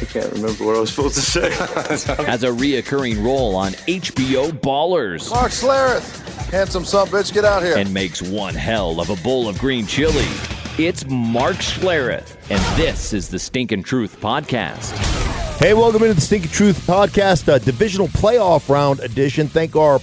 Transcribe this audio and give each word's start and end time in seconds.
I 0.00 0.04
can't 0.06 0.32
remember 0.32 0.64
what 0.64 0.76
I 0.76 0.80
was 0.80 0.90
supposed 0.90 1.14
to 1.16 1.20
say. 1.20 1.50
has 2.24 2.42
a 2.42 2.48
reoccurring 2.48 3.24
role 3.24 3.54
on 3.54 3.72
HBO 3.72 4.50
Ballers, 4.50 5.30
Mark 5.30 5.52
Schlereth, 5.52 6.48
handsome 6.50 6.84
son 6.84 7.06
bitch, 7.08 7.32
get 7.32 7.44
out 7.44 7.62
here. 7.62 7.76
and 7.76 7.92
makes 7.92 8.20
one 8.22 8.54
hell 8.54 9.00
of 9.00 9.10
a 9.10 9.16
bowl 9.22 9.48
of 9.48 9.58
green 9.58 9.86
chili. 9.86 10.24
It's 10.78 11.06
Mark 11.08 11.56
Schlereth, 11.56 12.36
and 12.50 12.60
this 12.78 13.12
is 13.12 13.28
the 13.28 13.38
Stinkin' 13.38 13.82
Truth 13.82 14.20
podcast. 14.20 14.90
Hey, 15.58 15.72
welcome 15.72 16.02
into 16.02 16.14
the 16.14 16.20
Stinky 16.20 16.48
Truth 16.48 16.86
podcast, 16.86 17.48
uh, 17.48 17.58
divisional 17.58 18.08
playoff 18.08 18.68
round 18.68 19.00
edition. 19.00 19.46
Thank 19.46 19.76
our 19.76 20.00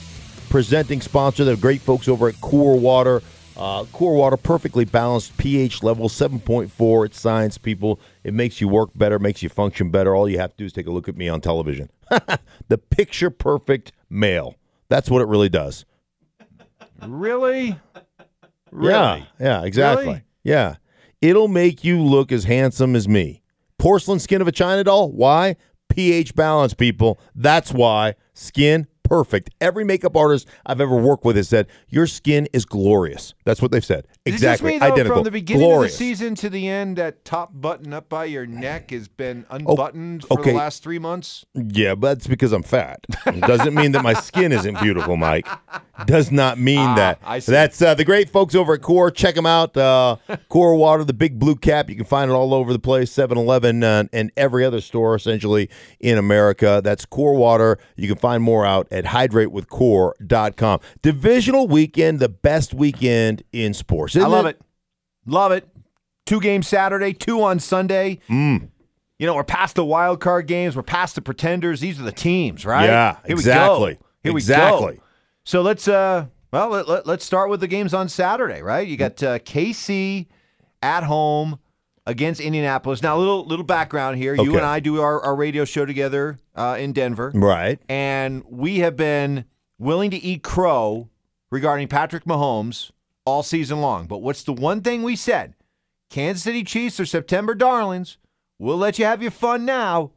presenting 0.50 1.02
sponsor, 1.02 1.44
the 1.44 1.58
great 1.58 1.82
folks 1.82 2.08
over 2.08 2.30
at 2.30 2.40
Core 2.40 2.80
Water. 2.80 3.22
Uh, 3.58 3.84
Core 3.92 4.16
Water, 4.16 4.38
perfectly 4.38 4.86
balanced 4.86 5.38
pH 5.38 5.84
level, 5.84 6.10
7.4. 6.10 7.06
It's 7.06 7.20
science, 7.20 7.58
people. 7.58 8.00
It 8.24 8.34
makes 8.34 8.62
you 8.62 8.68
work 8.68 8.90
better, 8.96 9.20
makes 9.20 9.44
you 9.44 9.50
function 9.50 9.92
better. 9.92 10.16
All 10.16 10.30
you 10.30 10.40
have 10.40 10.52
to 10.52 10.58
do 10.58 10.66
is 10.66 10.74
take 10.74 10.88
a 10.88 10.92
look 10.92 11.08
at 11.08 11.16
me 11.16 11.28
on 11.28 11.42
television. 11.42 11.90
the 12.70 12.78
picture 12.78 13.30
perfect 13.30 13.92
male. 14.10 14.56
That's 14.90 15.10
what 15.10 15.22
it 15.22 15.28
really 15.28 15.50
does. 15.50 15.86
Really? 18.72 18.90
Yeah, 18.92 19.26
yeah, 19.40 19.64
exactly. 19.64 20.06
Really? 20.06 20.24
Yeah. 20.44 20.76
It'll 21.22 21.48
make 21.48 21.84
you 21.84 22.02
look 22.02 22.32
as 22.32 22.46
handsome 22.46 22.96
as 22.96 23.08
me. 23.08 23.42
Porcelain 23.78 24.20
skin 24.20 24.42
of 24.42 24.48
a 24.48 24.52
China 24.52 24.84
doll. 24.84 25.12
Why? 25.12 25.56
pH 25.92 26.36
balance, 26.36 26.74
people. 26.74 27.20
That's 27.36 27.72
why. 27.72 28.16
Skin 28.34 28.88
perfect. 29.12 29.50
Every 29.60 29.84
makeup 29.84 30.16
artist 30.16 30.48
I've 30.66 30.80
ever 30.80 30.96
worked 30.96 31.26
with 31.26 31.36
has 31.36 31.50
said, 31.50 31.68
Your 31.90 32.08
skin 32.08 32.48
is 32.54 32.64
glorious. 32.64 33.34
That's 33.44 33.62
what 33.62 33.72
they've 33.72 33.84
said. 33.84 34.08
Exactly. 34.24 34.76
it 34.76 34.80
just 34.80 34.84
me, 34.84 34.88
though, 34.88 34.94
Identical. 34.94 35.16
From 35.18 35.24
the 35.24 35.32
beginning 35.32 35.68
glorious. 35.68 35.94
of 35.94 36.00
the 36.00 36.06
season 36.06 36.36
to 36.36 36.50
the 36.50 36.68
end, 36.68 36.98
that 36.98 37.26
top 37.26 37.50
button 37.54 37.92
up 37.92 38.08
by 38.08 38.26
your 38.26 38.46
neck 38.46 38.92
has 38.92 39.08
been 39.08 39.46
unbuttoned 39.50 40.22
for 40.24 40.34
Oh, 40.38 40.42
okay. 40.42 40.52
the 40.52 40.58
last 40.58 40.84
three 40.84 41.00
months. 41.00 41.44
Yeah, 41.56 41.96
but 41.96 42.10
that's 42.20 42.28
because 42.28 42.52
I'm 42.54 42.62
fat. 42.62 43.04
It 43.26 43.42
doesn't 43.42 43.74
mean 43.74 43.94
that 43.94 44.04
my 44.04 44.14
skin 44.14 44.52
isn't 44.52 44.80
beautiful, 44.80 45.18
Mike. 45.18 45.48
Does 46.06 46.32
not 46.32 46.60
mean 46.60 46.78
Ah, 46.80 46.96
that. 46.96 47.20
I 47.24 47.40
see. 47.40 47.52
That's 47.52 47.82
uh, 47.82 47.96
the 47.96 48.04
great 48.06 48.30
folks 48.30 48.54
over 48.54 48.74
at 48.74 48.82
Core. 48.84 49.10
Check 49.10 49.34
them 49.36 49.46
out. 49.48 49.76
Uh, 49.76 50.18
Core 50.50 50.76
Water, 50.76 51.04
the 51.04 51.14
big 51.14 51.40
blue 51.40 51.56
cap. 51.56 51.90
You 51.90 51.96
can 51.96 52.06
find 52.06 52.30
it 52.30 52.34
all 52.36 52.54
over 52.54 52.74
the 52.74 52.80
place 52.80 53.12
7 53.12 53.38
Eleven 53.38 53.84
uh, 53.84 54.04
and 54.14 54.32
every 54.38 54.64
other 54.64 54.82
store 54.82 55.16
essentially 55.16 55.68
in 56.00 56.18
America. 56.20 56.80
That's 56.84 57.06
Core 57.06 57.34
Water. 57.36 57.80
You 57.96 58.08
can 58.08 58.18
find 58.18 58.44
more 58.44 58.66
out 58.68 58.88
at 58.92 59.06
hydratewithcore.com. 59.06 60.80
Divisional 61.02 61.68
weekend, 61.68 62.20
the 62.20 62.30
best 62.30 62.74
weekend 62.74 63.44
in 63.52 63.74
sports. 63.74 64.11
I 64.16 64.20
isn't 64.20 64.32
love 64.32 64.46
it. 64.46 64.60
Love 65.26 65.52
it. 65.52 65.68
Two 66.26 66.40
games 66.40 66.68
Saturday, 66.68 67.14
two 67.14 67.42
on 67.44 67.60
Sunday. 67.60 68.20
Mm. 68.30 68.70
You 69.20 69.28
know, 69.28 69.36
we're 69.36 69.44
past 69.44 69.76
the 69.76 69.86
wild 69.86 70.20
card 70.20 70.48
games. 70.48 70.76
We're 70.76 70.82
past 70.84 71.16
the 71.16 71.22
pretenders. 71.22 71.80
These 71.80 72.00
are 72.00 72.04
the 72.04 72.12
teams, 72.12 72.66
right? 72.66 72.86
Yeah, 72.86 73.18
Here 73.26 73.36
exactly. 73.36 73.86
we 73.90 73.94
go. 73.96 74.00
Here 74.24 74.32
Exactly. 74.38 74.88
we 74.94 74.98
go. 74.98 75.04
So 75.44 75.62
let's 75.62 75.88
uh 75.88 76.26
well 76.52 76.70
let, 76.70 76.88
let, 76.88 77.08
us 77.08 77.24
start 77.24 77.50
with 77.50 77.60
the 77.60 77.68
games 77.68 77.94
on 77.94 78.10
Saturday, 78.10 78.62
right? 78.62 78.88
You 78.88 78.98
got 78.98 79.22
uh, 79.24 79.40
KC 79.40 80.28
at 80.84 81.04
home 81.04 81.60
against 82.06 82.42
Indianapolis. 82.42 83.02
Now, 83.04 83.18
a 83.18 83.20
little 83.20 83.46
little 83.46 83.66
background 83.66 84.18
here. 84.18 84.36
You 84.36 84.58
and 84.58 84.66
I 84.66 84.80
do 84.80 85.02
our, 85.02 85.22
our 85.22 85.36
radio 85.36 85.66
show 85.66 85.86
together 85.86 86.40
uh, 86.56 86.78
in 86.80 86.94
Denver, 86.94 87.32
Right. 87.34 87.80
and 87.90 88.44
we 88.50 88.80
have 88.80 88.96
been 88.96 89.46
willing 89.80 90.12
to 90.12 90.18
eat 90.18 90.44
crow 90.44 91.10
regarding 91.52 91.88
Patrick 91.88 92.26
Mahomes 92.26 92.92
all 93.26 93.44
season 93.44 93.82
long. 93.82 94.08
But 94.08 94.22
what's 94.22 94.44
the 94.44 94.54
one 94.54 94.82
thing 94.82 95.04
we 95.04 95.16
said? 95.16 95.56
Kansas 96.10 96.44
City 96.44 96.64
Chiefs 96.64 97.00
are 97.00 97.06
September 97.06 97.56
darlings. 97.56 98.18
We'll 98.60 98.78
let 98.78 99.00
you 99.00 99.06
have 99.06 99.22
your 99.22 99.32
fun 99.32 99.66
now, 99.66 100.12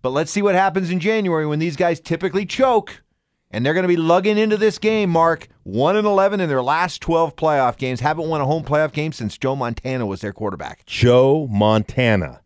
but 0.00 0.10
let's 0.10 0.30
see 0.30 0.42
what 0.42 0.54
happens 0.54 0.90
in 0.90 1.00
January 1.00 1.46
when 1.46 1.58
these 1.58 1.76
guys 1.76 2.00
typically 2.00 2.46
choke. 2.46 3.02
And 3.50 3.64
they're 3.64 3.74
going 3.74 3.84
to 3.84 3.88
be 3.88 3.96
lugging 3.96 4.38
into 4.38 4.56
this 4.56 4.78
game, 4.78 5.10
Mark, 5.10 5.48
1 5.62 5.96
and 5.96 6.06
11 6.06 6.40
in 6.40 6.48
their 6.48 6.62
last 6.62 7.00
12 7.02 7.36
playoff 7.36 7.76
games. 7.76 8.00
Haven't 8.00 8.28
won 8.28 8.40
a 8.40 8.46
home 8.46 8.64
playoff 8.64 8.92
game 8.92 9.12
since 9.12 9.38
Joe 9.38 9.54
Montana 9.54 10.06
was 10.06 10.22
their 10.22 10.32
quarterback. 10.32 10.84
Joe 10.86 11.46
Montana. 11.48 12.40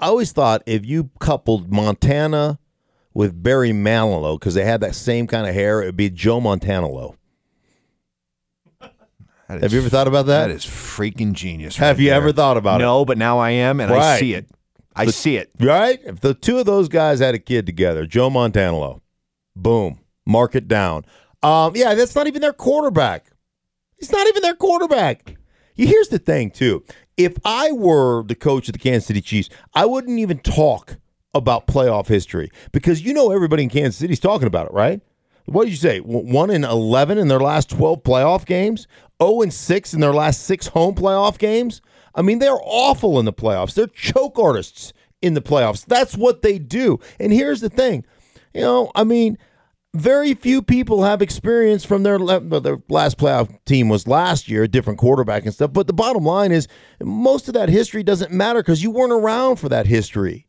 I 0.00 0.06
always 0.06 0.32
thought 0.32 0.62
if 0.66 0.86
you 0.86 1.10
coupled 1.20 1.70
Montana 1.70 2.58
with 3.14 3.42
Barry 3.42 3.72
Manilow, 3.72 4.38
because 4.38 4.54
they 4.54 4.64
had 4.64 4.80
that 4.80 4.94
same 4.94 5.26
kind 5.26 5.46
of 5.46 5.54
hair, 5.54 5.82
it 5.82 5.86
would 5.86 5.96
be 5.96 6.10
Joe 6.10 6.40
Montanalo. 6.40 7.17
That 9.48 9.54
Have 9.54 9.64
is- 9.64 9.72
you 9.72 9.80
ever 9.80 9.88
thought 9.88 10.08
about 10.08 10.26
that? 10.26 10.48
That 10.48 10.54
is 10.54 10.64
freaking 10.64 11.32
genius. 11.32 11.76
Have 11.76 11.96
right 11.96 12.02
you 12.02 12.10
there. 12.10 12.16
ever 12.16 12.32
thought 12.32 12.56
about 12.56 12.80
it? 12.80 12.84
No, 12.84 13.04
but 13.04 13.16
now 13.18 13.38
I 13.38 13.50
am, 13.50 13.80
and 13.80 13.90
I 13.92 13.96
Right. 13.96 14.20
see 14.20 14.34
it. 14.34 14.46
I 14.94 15.06
The- 15.06 15.12
see 15.12 15.36
it. 15.36 15.50
it? 15.58 15.64
Right? 15.64 15.98
If 16.04 16.20
the 16.20 16.34
two 16.34 16.58
of 16.58 16.66
those 16.66 16.88
guys 16.88 17.20
had 17.20 17.34
a 17.34 17.38
kid 17.38 17.64
together, 17.66 18.04
Joe 18.06 18.28
Montanalo, 18.30 19.00
boom, 19.56 19.98
mark 20.26 20.54
it 20.54 20.68
down. 20.68 21.04
Um, 21.42 21.72
yeah, 21.76 21.94
that's 21.94 22.14
not 22.14 22.26
even 22.26 22.42
their 22.42 22.52
quarterback. 22.52 23.26
He's 23.98 24.12
not 24.12 24.26
even 24.28 24.42
their 24.42 24.54
quarterback. 24.54 25.36
You- 25.76 25.86
Here's 25.86 26.08
the 26.08 26.18
thing, 26.18 26.50
too. 26.50 26.82
If 27.16 27.34
I 27.44 27.72
were 27.72 28.22
the 28.24 28.34
coach 28.34 28.68
of 28.68 28.72
the 28.74 28.78
Kansas 28.78 29.06
City 29.06 29.20
Chiefs, 29.20 29.48
I 29.74 29.86
wouldn't 29.86 30.18
even 30.18 30.38
talk 30.40 30.96
about 31.34 31.66
playoff 31.66 32.08
history 32.08 32.50
because 32.72 33.02
you 33.02 33.12
know 33.14 33.30
everybody 33.32 33.62
in 33.62 33.68
Kansas 33.70 33.96
City's 33.96 34.20
talking 34.20 34.46
about 34.46 34.66
it, 34.66 34.72
right? 34.72 35.00
What 35.48 35.64
did 35.64 35.70
you 35.70 35.76
say? 35.76 35.98
One 36.00 36.50
in 36.50 36.64
eleven 36.64 37.18
in 37.18 37.28
their 37.28 37.40
last 37.40 37.70
twelve 37.70 38.02
playoff 38.02 38.44
games. 38.44 38.86
Zero 39.20 39.42
and 39.42 39.52
six 39.52 39.94
in 39.94 40.00
their 40.00 40.12
last 40.12 40.44
six 40.44 40.68
home 40.68 40.94
playoff 40.94 41.38
games. 41.38 41.80
I 42.14 42.22
mean, 42.22 42.38
they're 42.38 42.60
awful 42.62 43.18
in 43.18 43.24
the 43.24 43.32
playoffs. 43.32 43.74
They're 43.74 43.86
choke 43.86 44.38
artists 44.38 44.92
in 45.22 45.34
the 45.34 45.40
playoffs. 45.40 45.84
That's 45.84 46.16
what 46.16 46.42
they 46.42 46.58
do. 46.58 47.00
And 47.18 47.32
here's 47.32 47.60
the 47.60 47.68
thing, 47.68 48.04
you 48.54 48.60
know, 48.60 48.90
I 48.94 49.04
mean, 49.04 49.38
very 49.94 50.34
few 50.34 50.62
people 50.62 51.02
have 51.02 51.22
experience 51.22 51.84
from 51.84 52.02
their 52.02 52.18
well, 52.18 52.60
their 52.60 52.78
last 52.88 53.18
playoff 53.18 53.50
team 53.64 53.88
was 53.88 54.06
last 54.06 54.48
year, 54.48 54.66
different 54.66 54.98
quarterback 54.98 55.44
and 55.44 55.54
stuff. 55.54 55.72
But 55.72 55.86
the 55.86 55.92
bottom 55.92 56.24
line 56.24 56.52
is, 56.52 56.68
most 57.02 57.48
of 57.48 57.54
that 57.54 57.68
history 57.68 58.02
doesn't 58.02 58.32
matter 58.32 58.60
because 58.60 58.82
you 58.82 58.90
weren't 58.90 59.12
around 59.12 59.56
for 59.56 59.68
that 59.70 59.86
history. 59.86 60.46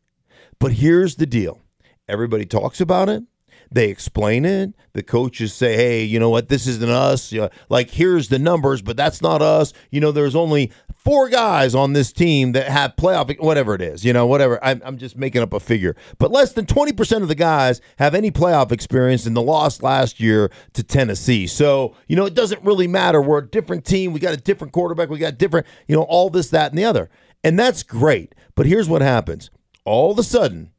But 0.59 0.73
here's 0.73 1.15
the 1.15 1.25
deal 1.25 1.61
everybody 2.07 2.45
talks 2.45 2.81
about 2.81 3.09
it. 3.09 3.23
They 3.71 3.89
explain 3.89 4.45
it. 4.45 4.73
The 4.93 5.03
coaches 5.03 5.53
say, 5.53 5.75
hey, 5.75 6.03
you 6.03 6.19
know 6.19 6.29
what? 6.29 6.49
This 6.49 6.65
isn't 6.65 6.89
us. 6.89 7.31
You 7.31 7.41
know, 7.41 7.49
like, 7.69 7.91
here's 7.91 8.29
the 8.29 8.39
numbers, 8.39 8.81
but 8.81 8.97
that's 8.97 9.21
not 9.21 9.41
us. 9.41 9.73
You 9.91 10.01
know, 10.01 10.11
there's 10.11 10.35
only 10.35 10.71
four 10.95 11.29
guys 11.29 11.75
on 11.75 11.93
this 11.93 12.11
team 12.11 12.53
that 12.53 12.67
have 12.67 12.95
playoff, 12.95 13.39
whatever 13.39 13.75
it 13.75 13.81
is, 13.81 14.03
you 14.03 14.11
know, 14.11 14.25
whatever. 14.25 14.63
I'm, 14.63 14.81
I'm 14.83 14.97
just 14.97 15.15
making 15.15 15.41
up 15.41 15.53
a 15.53 15.59
figure. 15.59 15.95
But 16.17 16.31
less 16.31 16.53
than 16.53 16.65
20% 16.65 17.21
of 17.21 17.27
the 17.27 17.35
guys 17.35 17.79
have 17.97 18.15
any 18.15 18.31
playoff 18.31 18.71
experience 18.71 19.27
in 19.27 19.35
the 19.35 19.41
loss 19.41 19.83
last 19.83 20.19
year 20.19 20.51
to 20.73 20.83
Tennessee. 20.83 21.45
So, 21.45 21.95
you 22.07 22.15
know, 22.15 22.25
it 22.25 22.33
doesn't 22.33 22.63
really 22.63 22.87
matter. 22.87 23.21
We're 23.21 23.39
a 23.39 23.47
different 23.47 23.85
team. 23.85 24.13
We 24.13 24.19
got 24.19 24.33
a 24.33 24.37
different 24.37 24.73
quarterback. 24.73 25.09
We 25.09 25.19
got 25.19 25.37
different, 25.37 25.67
you 25.87 25.95
know, 25.95 26.03
all 26.03 26.29
this, 26.29 26.49
that, 26.49 26.71
and 26.71 26.77
the 26.77 26.85
other. 26.85 27.09
And 27.43 27.57
that's 27.57 27.83
great. 27.83 28.33
But 28.55 28.65
here's 28.65 28.89
what 28.89 29.01
happens 29.01 29.51
all 29.85 30.11
of 30.11 30.19
a 30.19 30.23
sudden, 30.23 30.71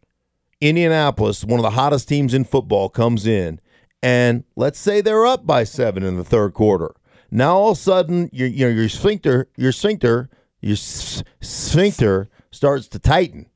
Indianapolis, 0.60 1.44
one 1.44 1.58
of 1.58 1.64
the 1.64 1.70
hottest 1.70 2.08
teams 2.08 2.34
in 2.34 2.44
football, 2.44 2.88
comes 2.88 3.26
in, 3.26 3.60
and 4.02 4.44
let's 4.56 4.78
say 4.78 5.00
they're 5.00 5.26
up 5.26 5.46
by 5.46 5.64
seven 5.64 6.02
in 6.02 6.16
the 6.16 6.24
third 6.24 6.54
quarter. 6.54 6.94
Now 7.30 7.56
all 7.56 7.70
of 7.72 7.78
a 7.78 7.80
sudden, 7.80 8.28
your 8.32 8.48
you 8.48 8.66
know 8.66 8.72
your 8.72 8.88
sphincter, 8.88 9.48
your 9.56 9.72
sphincter, 9.72 10.28
your 10.60 10.76
sphincter 10.76 12.28
starts 12.50 12.88
to 12.88 12.98
tighten. 12.98 13.46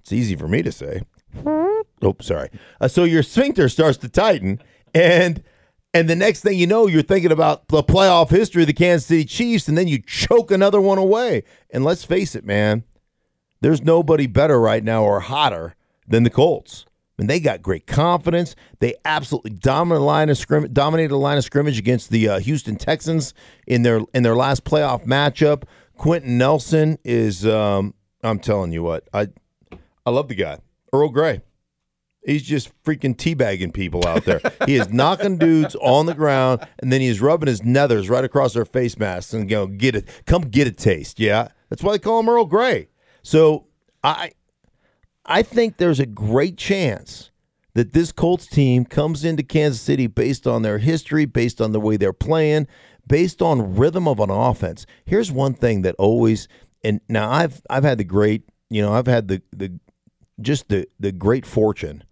It's 0.00 0.12
easy 0.12 0.36
for 0.36 0.48
me 0.48 0.62
to 0.62 0.72
say. 0.72 1.02
Oh, 2.02 2.16
sorry. 2.20 2.50
Uh, 2.80 2.88
so 2.88 3.04
your 3.04 3.22
sphincter 3.22 3.68
starts 3.68 3.98
to 3.98 4.08
tighten, 4.08 4.60
and 4.94 5.42
and 5.92 6.10
the 6.10 6.16
next 6.16 6.40
thing 6.40 6.58
you 6.58 6.66
know, 6.66 6.88
you're 6.88 7.02
thinking 7.02 7.32
about 7.32 7.68
the 7.68 7.82
playoff 7.82 8.30
history 8.30 8.62
of 8.62 8.66
the 8.66 8.72
Kansas 8.72 9.06
City 9.06 9.24
Chiefs, 9.24 9.68
and 9.68 9.78
then 9.78 9.86
you 9.86 10.02
choke 10.02 10.50
another 10.50 10.80
one 10.80 10.98
away. 10.98 11.44
And 11.70 11.84
let's 11.84 12.04
face 12.04 12.34
it, 12.34 12.44
man, 12.44 12.82
there's 13.60 13.82
nobody 13.82 14.26
better 14.26 14.60
right 14.60 14.82
now 14.82 15.04
or 15.04 15.20
hotter 15.20 15.76
than 16.06 16.22
the 16.22 16.30
Colts. 16.30 16.86
And 17.18 17.30
they 17.30 17.38
got 17.38 17.62
great 17.62 17.86
confidence. 17.86 18.56
They 18.80 18.94
absolutely 19.04 19.52
dominated 19.52 20.00
the 20.00 20.04
line 20.04 20.30
of 20.30 20.38
scrimmage, 20.38 20.72
dominated 20.72 21.12
the 21.12 21.18
line 21.18 21.38
of 21.38 21.44
scrimmage 21.44 21.78
against 21.78 22.10
the 22.10 22.28
uh, 22.28 22.38
Houston 22.40 22.76
Texans 22.76 23.34
in 23.66 23.82
their 23.82 24.00
in 24.12 24.24
their 24.24 24.34
last 24.34 24.64
playoff 24.64 25.06
matchup. 25.06 25.62
Quenton 25.96 26.38
Nelson 26.38 26.98
is, 27.04 27.46
um, 27.46 27.94
I'm 28.24 28.40
telling 28.40 28.72
you 28.72 28.82
what, 28.82 29.08
I 29.14 29.28
I 30.04 30.10
love 30.10 30.26
the 30.28 30.34
guy, 30.34 30.58
Earl 30.92 31.10
Gray. 31.10 31.40
He's 32.26 32.42
just 32.42 32.72
freaking 32.84 33.14
teabagging 33.14 33.74
people 33.74 34.06
out 34.06 34.24
there. 34.24 34.40
he 34.66 34.76
is 34.76 34.88
knocking 34.92 35.36
dudes 35.36 35.76
on 35.76 36.06
the 36.06 36.14
ground, 36.14 36.66
and 36.80 36.90
then 36.90 37.00
he's 37.00 37.20
rubbing 37.20 37.48
his 37.48 37.60
nethers 37.60 38.08
right 38.08 38.24
across 38.24 38.54
their 38.54 38.64
face 38.64 38.98
masks 38.98 39.34
and 39.34 39.48
go 39.48 39.66
get 39.66 39.94
it. 39.94 40.08
Come 40.26 40.42
get 40.42 40.66
a 40.66 40.72
taste. 40.72 41.20
Yeah, 41.20 41.48
that's 41.68 41.82
why 41.82 41.92
they 41.92 41.98
call 41.98 42.20
him 42.20 42.28
Earl 42.28 42.46
Grey. 42.46 42.88
So 43.22 43.66
I, 44.02 44.32
I 45.26 45.42
think 45.42 45.76
there's 45.76 46.00
a 46.00 46.06
great 46.06 46.56
chance 46.56 47.30
that 47.74 47.92
this 47.92 48.12
Colts 48.12 48.46
team 48.46 48.84
comes 48.84 49.24
into 49.24 49.42
Kansas 49.42 49.80
City 49.80 50.06
based 50.06 50.46
on 50.46 50.62
their 50.62 50.78
history, 50.78 51.24
based 51.24 51.60
on 51.60 51.72
the 51.72 51.80
way 51.80 51.96
they're 51.96 52.12
playing, 52.12 52.66
based 53.06 53.42
on 53.42 53.76
rhythm 53.76 54.06
of 54.06 54.20
an 54.20 54.30
offense. 54.30 54.86
Here's 55.04 55.32
one 55.32 55.54
thing 55.54 55.82
that 55.82 55.94
always 55.98 56.48
and 56.84 57.00
now 57.08 57.30
I've 57.30 57.62
I've 57.68 57.84
had 57.84 57.98
the 57.98 58.04
great 58.04 58.42
you 58.70 58.82
know 58.82 58.92
I've 58.92 59.06
had 59.06 59.28
the 59.28 59.42
the 59.50 59.72
just 60.40 60.68
the 60.68 60.86
the 61.00 61.10
great 61.12 61.46
fortune 61.46 62.04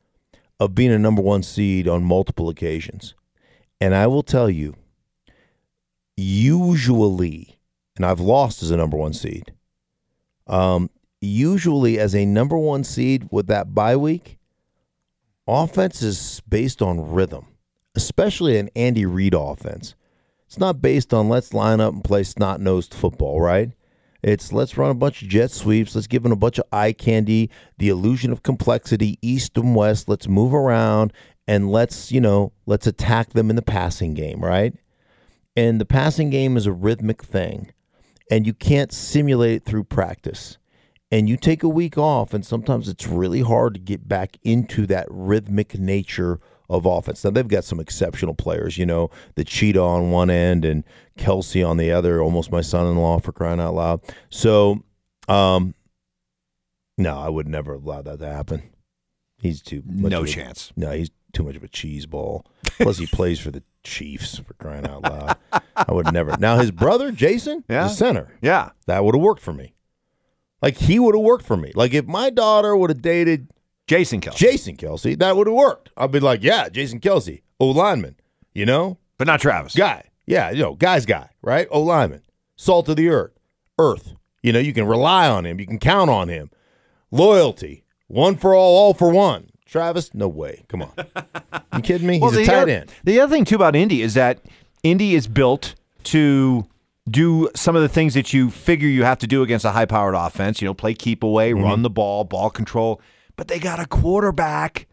of 0.59 0.75
being 0.75 0.93
a 0.93 0.99
number 0.99 1.23
one 1.23 1.43
seed 1.43 1.87
on 1.87 2.03
multiple 2.03 2.49
occasions, 2.49 3.15
and 3.81 3.95
I 3.95 4.07
will 4.07 4.23
tell 4.23 4.49
you, 4.49 4.75
usually, 6.17 7.59
and 7.97 8.07
I've 8.07 8.21
lost 8.21 8.63
as 8.63 8.71
a 8.71 8.77
number 8.77 8.97
one 8.97 9.13
seed. 9.13 9.53
Um, 10.47 10.89
usually, 11.23 11.99
as 11.99 12.15
a 12.15 12.27
number 12.27 12.59
one 12.59 12.85
seed 12.85 13.29
with 13.31 13.47
that 13.47 13.75
bye 13.75 13.97
week, 13.97 14.39
offense 15.47 16.03
is 16.03 16.43
based 16.49 16.83
on 16.83 17.13
rhythm, 17.13 17.47
especially 17.95 18.59
an 18.59 18.71
Andy 18.75 19.07
Reid 19.07 19.35
offense. 19.35 19.95
It's 20.47 20.59
not 20.59 20.83
based 20.83 21.15
on 21.15 21.29
let's 21.29 21.55
line 21.55 21.81
up 21.81 21.95
and 21.95 22.05
play 22.05 22.25
snot 22.25 22.61
nosed 22.61 22.93
football, 22.93 23.41
right? 23.41 23.71
It's 24.23 24.53
let's 24.53 24.77
run 24.77 24.91
a 24.91 24.95
bunch 24.95 25.23
of 25.23 25.29
jet 25.29 25.51
sweeps. 25.51 25.95
Let's 25.95 26.07
give 26.07 26.23
them 26.23 26.33
a 26.33 26.37
bunch 26.37 26.59
of 26.59 26.67
eye 26.73 26.93
candy, 26.93 27.51
the 27.79 27.89
illusion 27.89 28.31
of 28.31 28.43
complexity, 28.43 29.19
east 29.23 29.57
and 29.57 29.75
west. 29.75 30.09
Let's 30.09 30.29
move 30.29 30.55
around 30.55 31.13
and 31.49 31.71
let's, 31.73 32.13
you 32.13 32.21
know, 32.21 32.53
let's 32.67 32.87
attack 32.87 33.33
them 33.33 33.51
in 33.51 33.57
the 33.57 33.63
passing 33.63 34.15
game, 34.15 34.41
right? 34.41 34.75
And 35.57 35.81
the 35.81 35.85
passing 35.85 36.31
game 36.31 36.57
is 36.57 36.67
a 36.67 36.73
rhythmic 36.73 37.23
thing, 37.23 37.73
and 38.31 38.47
you 38.47 38.55
can't 38.55 38.93
simulate 38.93 39.57
it 39.57 39.65
through 39.65 39.85
practice. 39.85 40.59
And 41.13 41.29
you 41.29 41.37
take 41.37 41.63
a 41.63 41.69
week 41.69 41.99
off, 41.99 42.33
and 42.33 42.45
sometimes 42.45 42.89
it's 42.89 43.07
really 43.07 43.43
hard 43.43 43.75
to 43.75 43.81
get 43.81 44.09
back 44.09 44.39
into 44.43 44.87
that 44.87 45.07
rhythmic 45.11 45.79
nature 45.79 46.41
of 46.71 46.87
offense. 46.87 47.23
Now 47.23 47.31
they've 47.31 47.47
got 47.47 47.65
some 47.65 47.79
exceptional 47.79 48.35
players, 48.35 48.79
you 48.79 48.87
know, 48.87 49.11
the 49.35 49.45
Cheetah 49.45 49.79
on 49.79 50.11
one 50.11 50.31
end 50.31 50.65
and 50.65 50.85
Kelce 51.19 51.69
on 51.69 51.77
the 51.77 51.93
other, 51.93 52.23
almost 52.23 52.51
my 52.51 52.63
son-in-law 52.63 53.19
for 53.19 53.31
crying 53.31 53.61
out 53.61 53.75
loud. 53.75 54.01
So, 54.31 54.83
um, 55.29 55.75
no, 56.97 57.19
I 57.19 57.29
would 57.29 57.47
never 57.47 57.75
allow 57.75 58.01
that 58.01 58.21
to 58.21 58.27
happen. 58.27 58.71
He's 59.39 59.61
too 59.61 59.83
no 59.85 60.23
a, 60.23 60.27
chance. 60.27 60.73
No, 60.77 60.93
he's 60.93 61.11
too 61.35 61.43
much 61.43 61.57
of 61.57 61.63
a 61.63 61.69
cheese 61.69 62.07
ball. 62.07 62.47
Plus, 62.81 62.97
he 62.97 63.07
plays 63.07 63.39
for 63.39 63.51
the 63.51 63.63
Chiefs 63.85 64.39
for 64.39 64.55
crying 64.55 64.87
out 64.87 65.03
loud. 65.03 65.37
I 65.77 65.93
would 65.93 66.11
never. 66.11 66.39
Now 66.39 66.57
his 66.57 66.71
brother 66.71 67.13
Jason, 67.13 67.65
yeah. 67.69 67.85
the 67.85 67.89
center, 67.91 68.39
yeah, 68.41 68.71
that 68.87 69.05
would 69.05 69.15
have 69.15 69.23
worked 69.23 69.43
for 69.43 69.53
me. 69.53 69.75
Like 70.63 70.77
he 70.77 70.99
would 70.99 71.15
have 71.15 71.25
worked 71.25 71.45
for 71.45 71.57
me. 71.57 71.73
Like 71.75 71.93
if 71.93 72.07
my 72.07 72.31
daughter 72.31 72.77
would 72.77 72.91
have 72.91 73.03
dated 73.03 73.49
Jason 73.89 74.21
Kelce, 74.21 74.37
Jason 74.37 74.77
Kelce, 74.77 75.19
that 75.19 75.37
would 75.37 75.49
have 75.49 75.57
worked. 75.57 75.91
I'd 75.97 76.13
be 76.13 76.21
like, 76.21 76.43
yeah, 76.43 76.69
Jason 76.69 77.01
Kelce, 77.01 77.43
O 77.61 77.67
lineman, 77.67 78.17
you 78.55 78.65
know? 78.65 78.99
But 79.19 79.27
not 79.27 79.41
Travis. 79.41 79.75
Guy. 79.75 80.05
Yeah, 80.25 80.51
you 80.51 80.63
know, 80.63 80.75
guy's 80.77 81.05
guy, 81.05 81.31
right? 81.43 81.67
O 81.71 81.83
lineman. 81.83 82.23
Salt 82.57 82.89
of 82.89 82.97
the 82.97 83.09
earth. 83.09 83.33
Earth. 83.79 84.15
You 84.43 84.53
know, 84.53 84.61
you 84.61 84.73
can 84.73 84.87
rely 84.87 85.29
on 85.29 85.45
him. 85.45 85.59
You 85.61 85.67
can 85.67 85.79
count 85.79 86.11
on 86.11 86.29
him. 86.29 86.51
Loyalty. 87.11 87.85
One 88.07 88.37
for 88.37 88.55
all, 88.55 88.77
all 88.77 88.95
for 88.95 89.11
one. 89.11 89.51
Travis, 89.67 90.13
no 90.15 90.29
way. 90.29 90.65
Come 90.69 90.83
on. 90.83 90.93
you 91.75 91.81
kidding 91.83 92.07
me? 92.07 92.19
Well, 92.21 92.31
He's 92.31 92.47
a 92.47 92.51
tight 92.51 92.63
other, 92.63 92.73
end. 92.73 92.93
The 93.05 93.21
other 93.21 93.35
thing 93.35 93.45
too 93.45 93.57
about 93.57 93.75
Indy 93.75 94.03
is 94.03 94.15
that 94.15 94.41
Indy 94.83 95.15
is 95.15 95.27
built 95.27 95.75
to 96.05 96.67
do 97.11 97.49
some 97.57 97.75
of 97.77 97.83
the 97.83 97.89
things 97.89 98.15
that 98.15 98.33
you 98.33 98.51
figure 98.51 98.89
you 98.89 99.03
have 99.05 99.19
to 99.19 99.27
do 99.27 99.43
against 99.43 99.65
a 99.65 99.73
high-powered 99.73 100.15
offense. 100.15 100.61
You 100.63 100.67
know, 100.67 100.75
play 100.75 100.95
keep 100.95 101.23
away, 101.23 101.53
Mm-hmm. 101.53 101.65
run 101.65 101.83
the 101.83 101.91
ball, 101.91 102.25
ball 102.25 102.51
control. 102.51 103.01
But 103.37 103.49
they 103.49 103.59
got 103.59 103.81
a 103.81 103.87
quarterback 103.87 104.87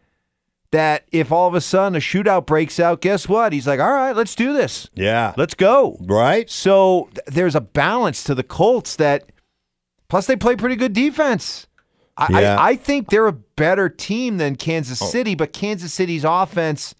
that 0.72 1.04
if 1.12 1.30
all 1.32 1.46
of 1.48 1.54
a 1.54 1.60
sudden 1.60 1.96
a 1.96 1.98
shootout 2.00 2.46
breaks 2.46 2.78
out, 2.80 3.00
guess 3.00 3.28
what? 3.28 3.52
He's 3.52 3.66
like, 3.66 3.80
all 3.80 3.92
right, 3.92 4.14
let's 4.14 4.34
do 4.34 4.52
this. 4.52 4.88
Yeah. 4.94 5.34
Let's 5.36 5.54
go. 5.54 5.96
right? 6.00 6.48
So 6.50 7.08
th- 7.14 7.24
there's 7.26 7.54
a 7.56 7.60
balance 7.60 8.22
to 8.24 8.34
the 8.34 8.42
Colts 8.44 8.96
that, 8.96 9.30
plus 10.08 10.26
they 10.26 10.36
play 10.36 10.56
pretty 10.56 10.76
good 10.76 10.92
defense. 10.92 11.66
I, 12.16 12.40
Yeah. 12.40 12.56
I, 12.56 12.68
I 12.70 12.76
think 12.76 13.08
they're 13.10 13.26
a 13.26 13.32
better 13.32 13.88
team 13.88 14.36
than 14.38 14.52
Oh. 14.54 14.56
Kansas 14.56 14.98
City, 14.98 15.34
but 15.34 15.52
Kansas 15.52 15.92
City's 15.92 16.24
offense 16.24 16.94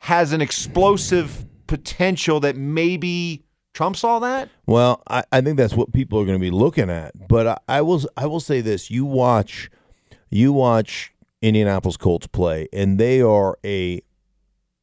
has 0.00 0.32
an 0.32 0.40
explosive 0.40 1.44
potential 1.66 2.40
that 2.40 2.56
maybe 2.56 3.44
trumps 3.72 4.04
all 4.04 4.20
that. 4.20 4.48
Well, 4.66 5.02
I, 5.08 5.24
I 5.32 5.40
think 5.40 5.56
that's 5.56 5.74
what 5.74 5.92
people 5.92 6.20
are 6.20 6.24
going 6.24 6.38
to 6.38 6.42
be 6.42 6.50
looking 6.50 6.90
at. 6.90 7.28
But 7.28 7.46
I, 7.46 7.58
I 7.68 7.80
will 7.82 8.02
I 8.16 8.26
will 8.26 8.40
say 8.40 8.60
this: 8.60 8.90
you 8.90 9.04
watch, 9.04 9.70
you 10.30 10.52
watch 10.52 11.12
Indianapolis 11.40 11.96
Colts 11.96 12.26
play, 12.26 12.68
and 12.72 12.98
they 12.98 13.20
are 13.20 13.58
a 13.64 14.02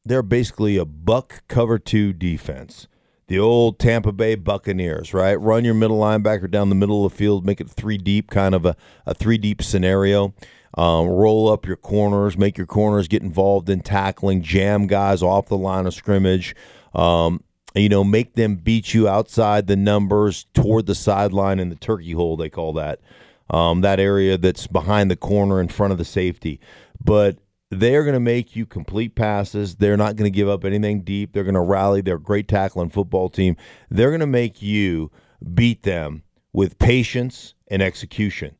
they're 0.04 0.22
basically 0.22 0.76
a 0.76 0.84
buck 0.84 1.42
cover 1.48 1.78
two 1.78 2.12
defense. 2.12 2.86
The 3.28 3.38
old 3.38 3.78
Tampa 3.78 4.10
Bay 4.10 4.34
Buccaneers, 4.34 5.14
right? 5.14 5.36
Run 5.36 5.64
your 5.64 5.74
middle 5.74 6.00
linebacker 6.00 6.50
down 6.50 6.68
the 6.68 6.74
middle 6.74 7.06
of 7.06 7.12
the 7.12 7.16
field, 7.16 7.46
make 7.46 7.60
it 7.60 7.70
three 7.70 7.96
deep, 7.96 8.28
kind 8.28 8.56
of 8.56 8.66
a, 8.66 8.76
a 9.06 9.14
three 9.14 9.38
deep 9.38 9.62
scenario. 9.62 10.34
Um, 10.74 11.06
roll 11.06 11.48
up 11.48 11.64
your 11.64 11.76
corners, 11.76 12.36
make 12.36 12.58
your 12.58 12.66
corners 12.66 13.06
get 13.06 13.22
involved 13.22 13.70
in 13.70 13.82
tackling, 13.82 14.42
jam 14.42 14.88
guys 14.88 15.22
off 15.22 15.46
the 15.46 15.56
line 15.56 15.86
of 15.86 15.94
scrimmage. 15.94 16.56
Um, 16.92 17.44
you 17.74 17.88
know, 17.88 18.04
make 18.04 18.34
them 18.34 18.56
beat 18.56 18.94
you 18.94 19.08
outside 19.08 19.66
the 19.66 19.76
numbers 19.76 20.46
toward 20.54 20.86
the 20.86 20.94
sideline 20.94 21.60
in 21.60 21.68
the 21.68 21.76
turkey 21.76 22.12
hole, 22.12 22.36
they 22.36 22.50
call 22.50 22.72
that. 22.74 23.00
Um, 23.48 23.80
that 23.80 23.98
area 23.98 24.38
that's 24.38 24.66
behind 24.66 25.10
the 25.10 25.16
corner 25.16 25.60
in 25.60 25.68
front 25.68 25.92
of 25.92 25.98
the 25.98 26.04
safety. 26.04 26.60
But 27.02 27.38
they're 27.70 28.04
going 28.04 28.14
to 28.14 28.20
make 28.20 28.54
you 28.54 28.66
complete 28.66 29.14
passes. 29.14 29.76
They're 29.76 29.96
not 29.96 30.16
going 30.16 30.30
to 30.30 30.36
give 30.36 30.48
up 30.48 30.64
anything 30.64 31.02
deep. 31.02 31.32
They're 31.32 31.44
going 31.44 31.54
to 31.54 31.60
rally. 31.60 32.00
They're 32.00 32.16
a 32.16 32.20
great 32.20 32.48
tackling 32.48 32.90
football 32.90 33.28
team. 33.28 33.56
They're 33.90 34.10
going 34.10 34.20
to 34.20 34.26
make 34.26 34.60
you 34.60 35.10
beat 35.54 35.82
them 35.82 36.22
with 36.52 36.78
patience 36.78 37.54
and 37.68 37.80
execution. 37.80 38.56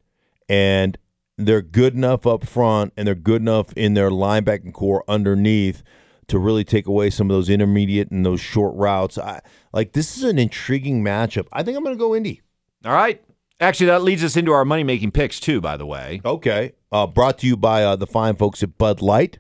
And 0.49 0.97
they're 1.37 1.63
good 1.63 1.95
enough 1.95 2.27
up 2.27 2.47
front 2.47 2.93
and 2.97 3.07
they're 3.07 3.15
good 3.15 3.43
enough 3.43 3.73
in 3.75 3.95
their 3.95 4.11
linebacking 4.11 4.73
core 4.73 5.05
underneath 5.09 5.83
to 6.31 6.39
really 6.39 6.65
take 6.65 6.87
away 6.87 7.11
some 7.11 7.31
of 7.31 7.37
those 7.37 7.51
intermediate 7.51 8.11
and 8.11 8.25
those 8.25 8.41
short 8.41 8.75
routes. 8.75 9.19
I, 9.19 9.41
like 9.73 9.93
this 9.93 10.17
is 10.17 10.25
an 10.25 10.39
intriguing 10.39 11.05
matchup. 11.05 11.47
I 11.53 11.63
think 11.63 11.77
I'm 11.77 11.85
going 11.85 11.95
to 11.95 11.99
go 11.99 12.15
Indy. 12.15 12.41
All 12.85 12.93
right. 12.93 13.23
Actually, 13.61 13.87
that 13.87 14.03
leads 14.03 14.25
us 14.25 14.37
into 14.37 14.53
our 14.53 14.65
money 14.65 14.83
making 14.83 15.11
picks, 15.11 15.39
too, 15.39 15.61
by 15.61 15.77
the 15.77 15.85
way. 15.85 16.23
Okay. 16.25 16.73
Uh, 16.91 17.07
brought 17.07 17.39
to 17.39 17.47
you 17.47 17.57
by 17.57 17.85
uh, 17.85 17.95
the 17.95 18.07
fine 18.07 18.35
folks 18.35 18.63
at 18.63 18.79
Bud 18.79 19.03
Light. 19.03 19.39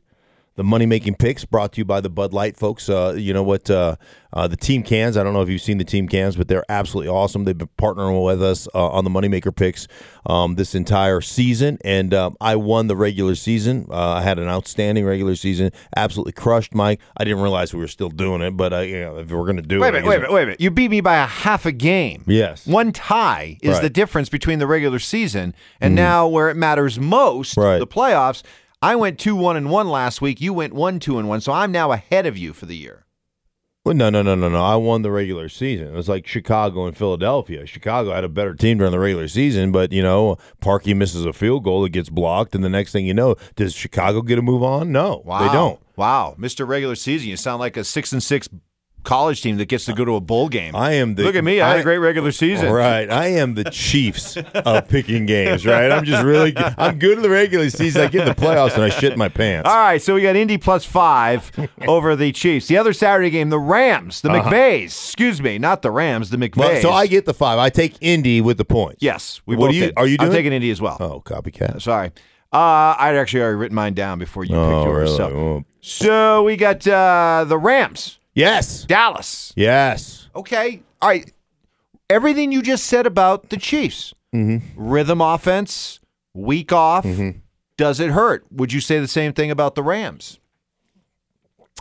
The 0.60 0.64
money 0.64 0.84
making 0.84 1.14
picks 1.14 1.46
brought 1.46 1.72
to 1.72 1.78
you 1.78 1.86
by 1.86 2.02
the 2.02 2.10
Bud 2.10 2.34
Light 2.34 2.54
folks. 2.54 2.90
Uh, 2.90 3.14
you 3.16 3.32
know 3.32 3.42
what? 3.42 3.70
Uh, 3.70 3.96
uh, 4.34 4.46
the 4.46 4.58
team 4.58 4.82
cans. 4.82 5.16
I 5.16 5.22
don't 5.22 5.32
know 5.32 5.40
if 5.40 5.48
you've 5.48 5.62
seen 5.62 5.78
the 5.78 5.84
team 5.84 6.06
cans, 6.06 6.36
but 6.36 6.48
they're 6.48 6.66
absolutely 6.68 7.08
awesome. 7.08 7.44
They've 7.44 7.56
been 7.56 7.70
partnering 7.78 8.22
with 8.22 8.42
us 8.42 8.68
uh, 8.74 8.88
on 8.90 9.04
the 9.04 9.10
moneymaker 9.10 9.56
picks 9.56 9.88
um, 10.26 10.56
this 10.56 10.74
entire 10.74 11.22
season, 11.22 11.78
and 11.82 12.12
um, 12.12 12.36
I 12.42 12.56
won 12.56 12.88
the 12.88 12.94
regular 12.94 13.36
season. 13.36 13.86
Uh, 13.90 13.94
I 14.10 14.20
had 14.20 14.38
an 14.38 14.48
outstanding 14.48 15.06
regular 15.06 15.34
season. 15.34 15.70
Absolutely 15.96 16.32
crushed, 16.32 16.74
Mike. 16.74 17.00
I 17.16 17.24
didn't 17.24 17.40
realize 17.40 17.72
we 17.72 17.80
were 17.80 17.88
still 17.88 18.10
doing 18.10 18.42
it, 18.42 18.54
but 18.54 18.74
uh, 18.74 18.80
you 18.80 19.00
know, 19.00 19.16
if 19.16 19.30
we're 19.30 19.44
going 19.44 19.56
to 19.56 19.62
do 19.62 19.80
Wait 19.80 19.88
it, 19.88 19.92
minute, 19.92 20.08
wait 20.08 20.16
a 20.16 20.20
minute, 20.20 20.32
wait 20.34 20.42
a 20.42 20.44
minute. 20.44 20.60
You 20.60 20.70
beat 20.70 20.90
me 20.90 21.00
by 21.00 21.16
a 21.16 21.26
half 21.26 21.64
a 21.64 21.72
game. 21.72 22.22
Yes. 22.26 22.66
One 22.66 22.92
tie 22.92 23.56
is 23.62 23.70
Right. 23.76 23.82
the 23.82 23.88
difference 23.88 24.28
between 24.28 24.58
the 24.58 24.66
regular 24.66 24.98
season 24.98 25.54
and 25.80 25.94
now 25.94 26.28
where 26.28 26.50
it 26.50 26.54
matters 26.58 27.00
most, 27.00 27.56
Right. 27.56 27.78
the 27.78 27.86
playoffs. 27.86 28.42
I 28.82 28.96
went 28.96 29.18
two 29.18 29.37
one 29.37 29.58
and 29.58 29.70
one 29.70 29.90
last 29.90 30.22
week. 30.22 30.40
You 30.40 30.54
went 30.54 30.72
one 30.72 31.00
two 31.00 31.18
and 31.18 31.28
one, 31.28 31.42
so 31.42 31.52
I'm 31.52 31.70
now 31.70 31.92
ahead 31.92 32.25
of 32.25 32.38
you 32.38 32.54
for 32.54 32.64
the 32.64 32.76
year. 32.76 33.04
Well, 33.84 33.94
no, 33.94 34.08
no, 34.08 34.22
no, 34.22 34.34
no, 34.34 34.49
no. 34.49 34.62
I 34.62 34.76
won 34.76 35.02
the 35.02 35.10
regular 35.10 35.50
season. 35.50 35.88
It 35.88 35.94
was 35.94 36.08
like 36.08 36.26
Chicago 36.26 36.87
and 36.87 36.96
Philadelphia. 36.96 37.66
Chicago 37.66 38.14
had 38.14 38.25
a 38.25 38.28
better 38.28 38.54
team 38.54 38.78
during 38.78 38.92
the 38.92 38.99
regular 38.99 39.28
season, 39.28 39.70
but 39.70 39.92
you 39.92 40.02
know, 40.02 40.38
Parkey 40.62 40.96
misses 40.96 41.26
a 41.26 41.34
field 41.34 41.64
goal, 41.64 41.84
it 41.84 41.92
gets 41.92 42.08
blocked, 42.08 42.54
and 42.54 42.64
the 42.64 42.70
next 42.70 42.92
thing 42.92 43.04
you 43.04 43.12
know, 43.12 43.37
does 43.54 43.75
Chicago 43.75 44.22
get 44.22 44.38
a 44.38 44.42
move 44.42 44.62
on? 44.62 44.92
No, 44.92 45.22
Wow, 45.26 45.46
they 45.46 45.52
don't. 45.52 45.80
Wow, 45.96 46.34
Mr. 46.38 46.66
Regular 46.66 46.94
Season, 46.94 47.28
you 47.28 47.37
sound 47.37 47.60
like 47.60 47.76
a 47.76 47.84
six 47.84 48.12
and 48.12 48.22
six 48.22 48.49
college 49.02 49.42
team 49.42 49.57
that 49.59 49.66
gets 49.66 49.85
to 49.87 49.92
go 49.95 50.04
to 50.04 50.14
a 50.16 50.21
bowl 50.21 50.49
game. 50.49 50.75
I 50.76 50.92
am 50.92 51.14
the 51.14 51.23
Look 51.25 51.35
at 51.35 51.45
me, 51.45 51.61
I, 51.61 51.71
had 51.71 51.80
a 51.80 51.83
great 51.83 51.99
regular 51.99 52.33
season. 52.33 52.71
Right, 52.71 53.11
I 53.11 53.28
am 53.28 53.54
the 53.54 53.64
Chiefs 53.64 54.37
of 54.37 54.88
picking 54.88 55.26
games. 55.26 55.64
Right, 55.66 55.90
I'm 55.90 56.04
just 56.04 56.23
really, 56.25 56.54
I'm 56.57 56.99
good 56.99 57.16
in 57.19 57.23
the 57.23 57.30
regular 57.30 57.71
season. 57.71 58.02
I 58.02 58.07
get 58.09 58.23
in 58.23 58.28
the 58.28 58.40
playoffs 58.40 58.75
and 58.75 58.83
I 58.85 58.88
shit 58.90 59.16
my 59.16 59.28
pants. 59.28 59.69
All 59.69 59.76
right, 59.76 60.00
so 60.00 60.14
we 60.14 60.23
got 60.23 60.37
Indy 60.37 60.59
plus 60.59 60.85
five 60.85 61.50
over 61.88 62.14
the 62.16 62.33
Chiefs. 62.33 62.66
The 62.69 62.76
other 62.78 62.92
Saturday 62.92 63.30
game, 63.30 63.50
the 63.50 63.59
Rams, 63.59 64.21
the 64.21 64.28
McVays. 64.28 64.85
Excuse 64.87 65.40
me, 65.42 65.59
not 65.59 65.83
the 65.83 65.90
Rams, 65.90 66.30
the 66.30 66.37
McVays. 66.37 66.59
Uh-huh. 66.61 66.69
Well, 66.73 66.83
so 66.83 66.90
I 66.92 67.07
get 67.07 67.25
the 67.26 67.35
five. 67.35 67.59
I 67.59 67.71
take 67.71 67.97
Indy 68.00 68.40
with 68.40 68.59
the 68.59 68.64
points. 68.64 69.02
yes. 69.02 69.40
We 69.47 69.57
What 69.57 69.66
both 69.66 69.71
do 69.73 69.76
you- 69.76 69.87
did. 69.87 69.95
are 69.97 70.07
you 70.07 70.16
I'm 70.21 70.30
taking 70.30 70.52
Indy 70.52 70.71
as 70.71 70.80
well. 70.80 70.97
Oh, 71.00 71.21
copycat. 71.25 71.83
Sorry. 71.83 72.11
Uh, 72.52 72.95
I'd 72.99 73.14
actually 73.16 73.42
already 73.42 73.57
written 73.57 73.75
mine 73.76 73.95
down 73.95 74.19
before 74.19 74.45
you 74.45 74.50
picked 74.50 74.59
Oh, 74.61 74.85
yours. 74.85 75.04
really? 75.11 75.16
So, 75.16 75.26
Oh. 75.37 75.64
so 75.80 76.42
we 76.45 76.57
got 76.57 76.87
uh, 76.87 77.45
the 77.47 77.57
Rams, 77.59 78.19
Yes. 78.40 78.85
Dallas. 78.85 79.52
Yes. 79.56 80.28
Okay. 80.35 80.82
All 81.00 81.09
right. 81.09 81.30
Everything 82.09 82.50
you 82.52 82.62
just 82.62 82.87
said 82.87 83.06
about 83.06 83.50
the 83.50 83.56
Chiefs 83.56 84.14
Mm-hmm. 84.35 84.80
rhythm 84.80 85.20
offense, 85.20 85.99
week 86.35 86.73
off, 86.73 87.04
does 87.76 87.99
it 87.99 88.11
hurt? 88.11 88.44
Would 88.52 88.73
you 88.73 88.80
say 88.80 89.00
the 89.00 89.09
same 89.09 89.32
thing 89.32 89.50
about 89.50 89.75
the 89.75 89.82
Rams? 89.82 90.38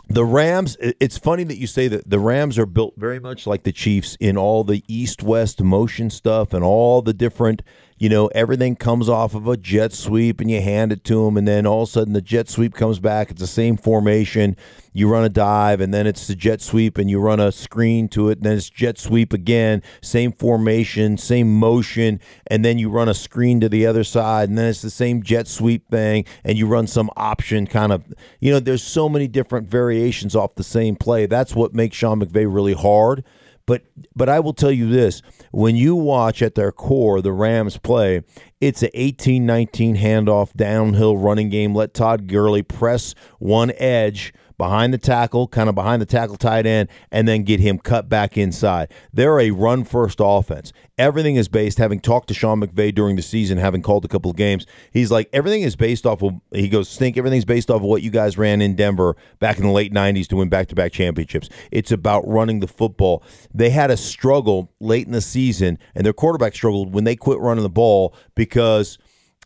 The 0.08 0.24
Rams, 0.24 0.76
it's 0.80 1.16
funny 1.16 1.44
that 1.44 1.58
you 1.58 1.68
say 1.68 1.86
that 1.86 2.10
the 2.10 2.18
Rams 2.18 2.58
are 2.58 2.66
built 2.66 2.94
very 2.96 3.20
much 3.20 3.46
like 3.46 3.62
the 3.62 3.70
Chiefs 3.70 4.16
in 4.18 4.36
all 4.36 4.64
the 4.64 4.82
east 4.88 5.22
west 5.22 5.62
motion 5.62 6.10
stuff 6.10 6.52
and 6.52 6.64
all 6.64 7.00
the 7.02 7.14
different, 7.14 7.62
you 8.00 8.08
know, 8.08 8.28
everything 8.28 8.76
comes 8.76 9.10
off 9.10 9.34
of 9.34 9.46
a 9.46 9.58
jet 9.58 9.92
sweep 9.92 10.40
and 10.40 10.50
you 10.50 10.62
hand 10.62 10.90
it 10.90 11.04
to 11.04 11.26
them. 11.26 11.36
And 11.36 11.46
then 11.46 11.66
all 11.66 11.82
of 11.82 11.88
a 11.90 11.92
sudden 11.92 12.14
the 12.14 12.22
jet 12.22 12.48
sweep 12.48 12.72
comes 12.72 12.98
back. 12.98 13.30
It's 13.30 13.42
the 13.42 13.46
same 13.46 13.76
formation. 13.76 14.56
You 14.94 15.06
run 15.06 15.22
a 15.22 15.28
dive 15.28 15.82
and 15.82 15.92
then 15.92 16.06
it's 16.06 16.26
the 16.26 16.34
jet 16.34 16.62
sweep 16.62 16.96
and 16.96 17.10
you 17.10 17.20
run 17.20 17.40
a 17.40 17.52
screen 17.52 18.08
to 18.08 18.30
it. 18.30 18.38
And 18.38 18.46
then 18.46 18.56
it's 18.56 18.70
jet 18.70 18.98
sweep 18.98 19.34
again, 19.34 19.82
same 20.00 20.32
formation, 20.32 21.18
same 21.18 21.58
motion. 21.58 22.20
And 22.46 22.64
then 22.64 22.78
you 22.78 22.88
run 22.88 23.10
a 23.10 23.14
screen 23.14 23.60
to 23.60 23.68
the 23.68 23.84
other 23.84 24.02
side. 24.02 24.48
And 24.48 24.56
then 24.56 24.68
it's 24.68 24.80
the 24.80 24.88
same 24.88 25.22
jet 25.22 25.46
sweep 25.46 25.90
thing. 25.90 26.24
And 26.42 26.56
you 26.56 26.66
run 26.66 26.86
some 26.86 27.10
option 27.18 27.66
kind 27.66 27.92
of, 27.92 28.02
you 28.40 28.50
know, 28.50 28.60
there's 28.60 28.82
so 28.82 29.10
many 29.10 29.28
different 29.28 29.68
variations 29.68 30.34
off 30.34 30.54
the 30.54 30.64
same 30.64 30.96
play. 30.96 31.26
That's 31.26 31.54
what 31.54 31.74
makes 31.74 31.98
Sean 31.98 32.18
McVay 32.24 32.50
really 32.50 32.72
hard. 32.72 33.24
But 33.70 33.84
but 34.16 34.28
I 34.28 34.40
will 34.40 34.52
tell 34.52 34.72
you 34.72 34.90
this: 34.90 35.22
when 35.52 35.76
you 35.76 35.94
watch 35.94 36.42
at 36.42 36.56
their 36.56 36.72
core 36.72 37.20
the 37.20 37.30
Rams 37.30 37.78
play, 37.78 38.22
it's 38.60 38.82
a 38.82 38.90
18-19 38.90 39.96
handoff 39.96 40.52
downhill 40.54 41.16
running 41.16 41.50
game. 41.50 41.72
Let 41.72 41.94
Todd 41.94 42.26
Gurley 42.26 42.64
press 42.64 43.14
one 43.38 43.70
edge 43.76 44.34
behind 44.60 44.92
the 44.92 44.98
tackle, 44.98 45.48
kind 45.48 45.70
of 45.70 45.74
behind 45.74 46.02
the 46.02 46.06
tackle 46.06 46.36
tight 46.36 46.66
end, 46.66 46.86
and 47.10 47.26
then 47.26 47.44
get 47.44 47.60
him 47.60 47.78
cut 47.78 48.10
back 48.10 48.36
inside. 48.36 48.92
They're 49.10 49.40
a 49.40 49.52
run 49.52 49.84
first 49.84 50.18
offense. 50.20 50.70
Everything 50.98 51.36
is 51.36 51.48
based, 51.48 51.78
having 51.78 51.98
talked 51.98 52.28
to 52.28 52.34
Sean 52.34 52.60
McVay 52.60 52.94
during 52.94 53.16
the 53.16 53.22
season, 53.22 53.56
having 53.56 53.80
called 53.80 54.04
a 54.04 54.08
couple 54.08 54.30
of 54.30 54.36
games, 54.36 54.66
he's 54.92 55.10
like, 55.10 55.30
everything 55.32 55.62
is 55.62 55.76
based 55.76 56.04
off 56.04 56.22
of, 56.22 56.34
he 56.52 56.68
goes, 56.68 56.90
Stink, 56.90 57.16
everything's 57.16 57.46
based 57.46 57.70
off 57.70 57.76
of 57.76 57.84
what 57.84 58.02
you 58.02 58.10
guys 58.10 58.36
ran 58.36 58.60
in 58.60 58.76
Denver 58.76 59.16
back 59.38 59.56
in 59.56 59.64
the 59.64 59.70
late 59.70 59.94
90s 59.94 60.26
to 60.26 60.36
win 60.36 60.50
back 60.50 60.68
to 60.68 60.74
back 60.74 60.92
championships. 60.92 61.48
It's 61.72 61.90
about 61.90 62.28
running 62.28 62.60
the 62.60 62.68
football. 62.68 63.22
They 63.54 63.70
had 63.70 63.90
a 63.90 63.96
struggle 63.96 64.70
late 64.78 65.06
in 65.06 65.12
the 65.12 65.22
season, 65.22 65.78
and 65.94 66.04
their 66.04 66.12
quarterback 66.12 66.54
struggled 66.54 66.92
when 66.92 67.04
they 67.04 67.16
quit 67.16 67.38
running 67.38 67.62
the 67.62 67.70
ball 67.70 68.14
because 68.34 68.98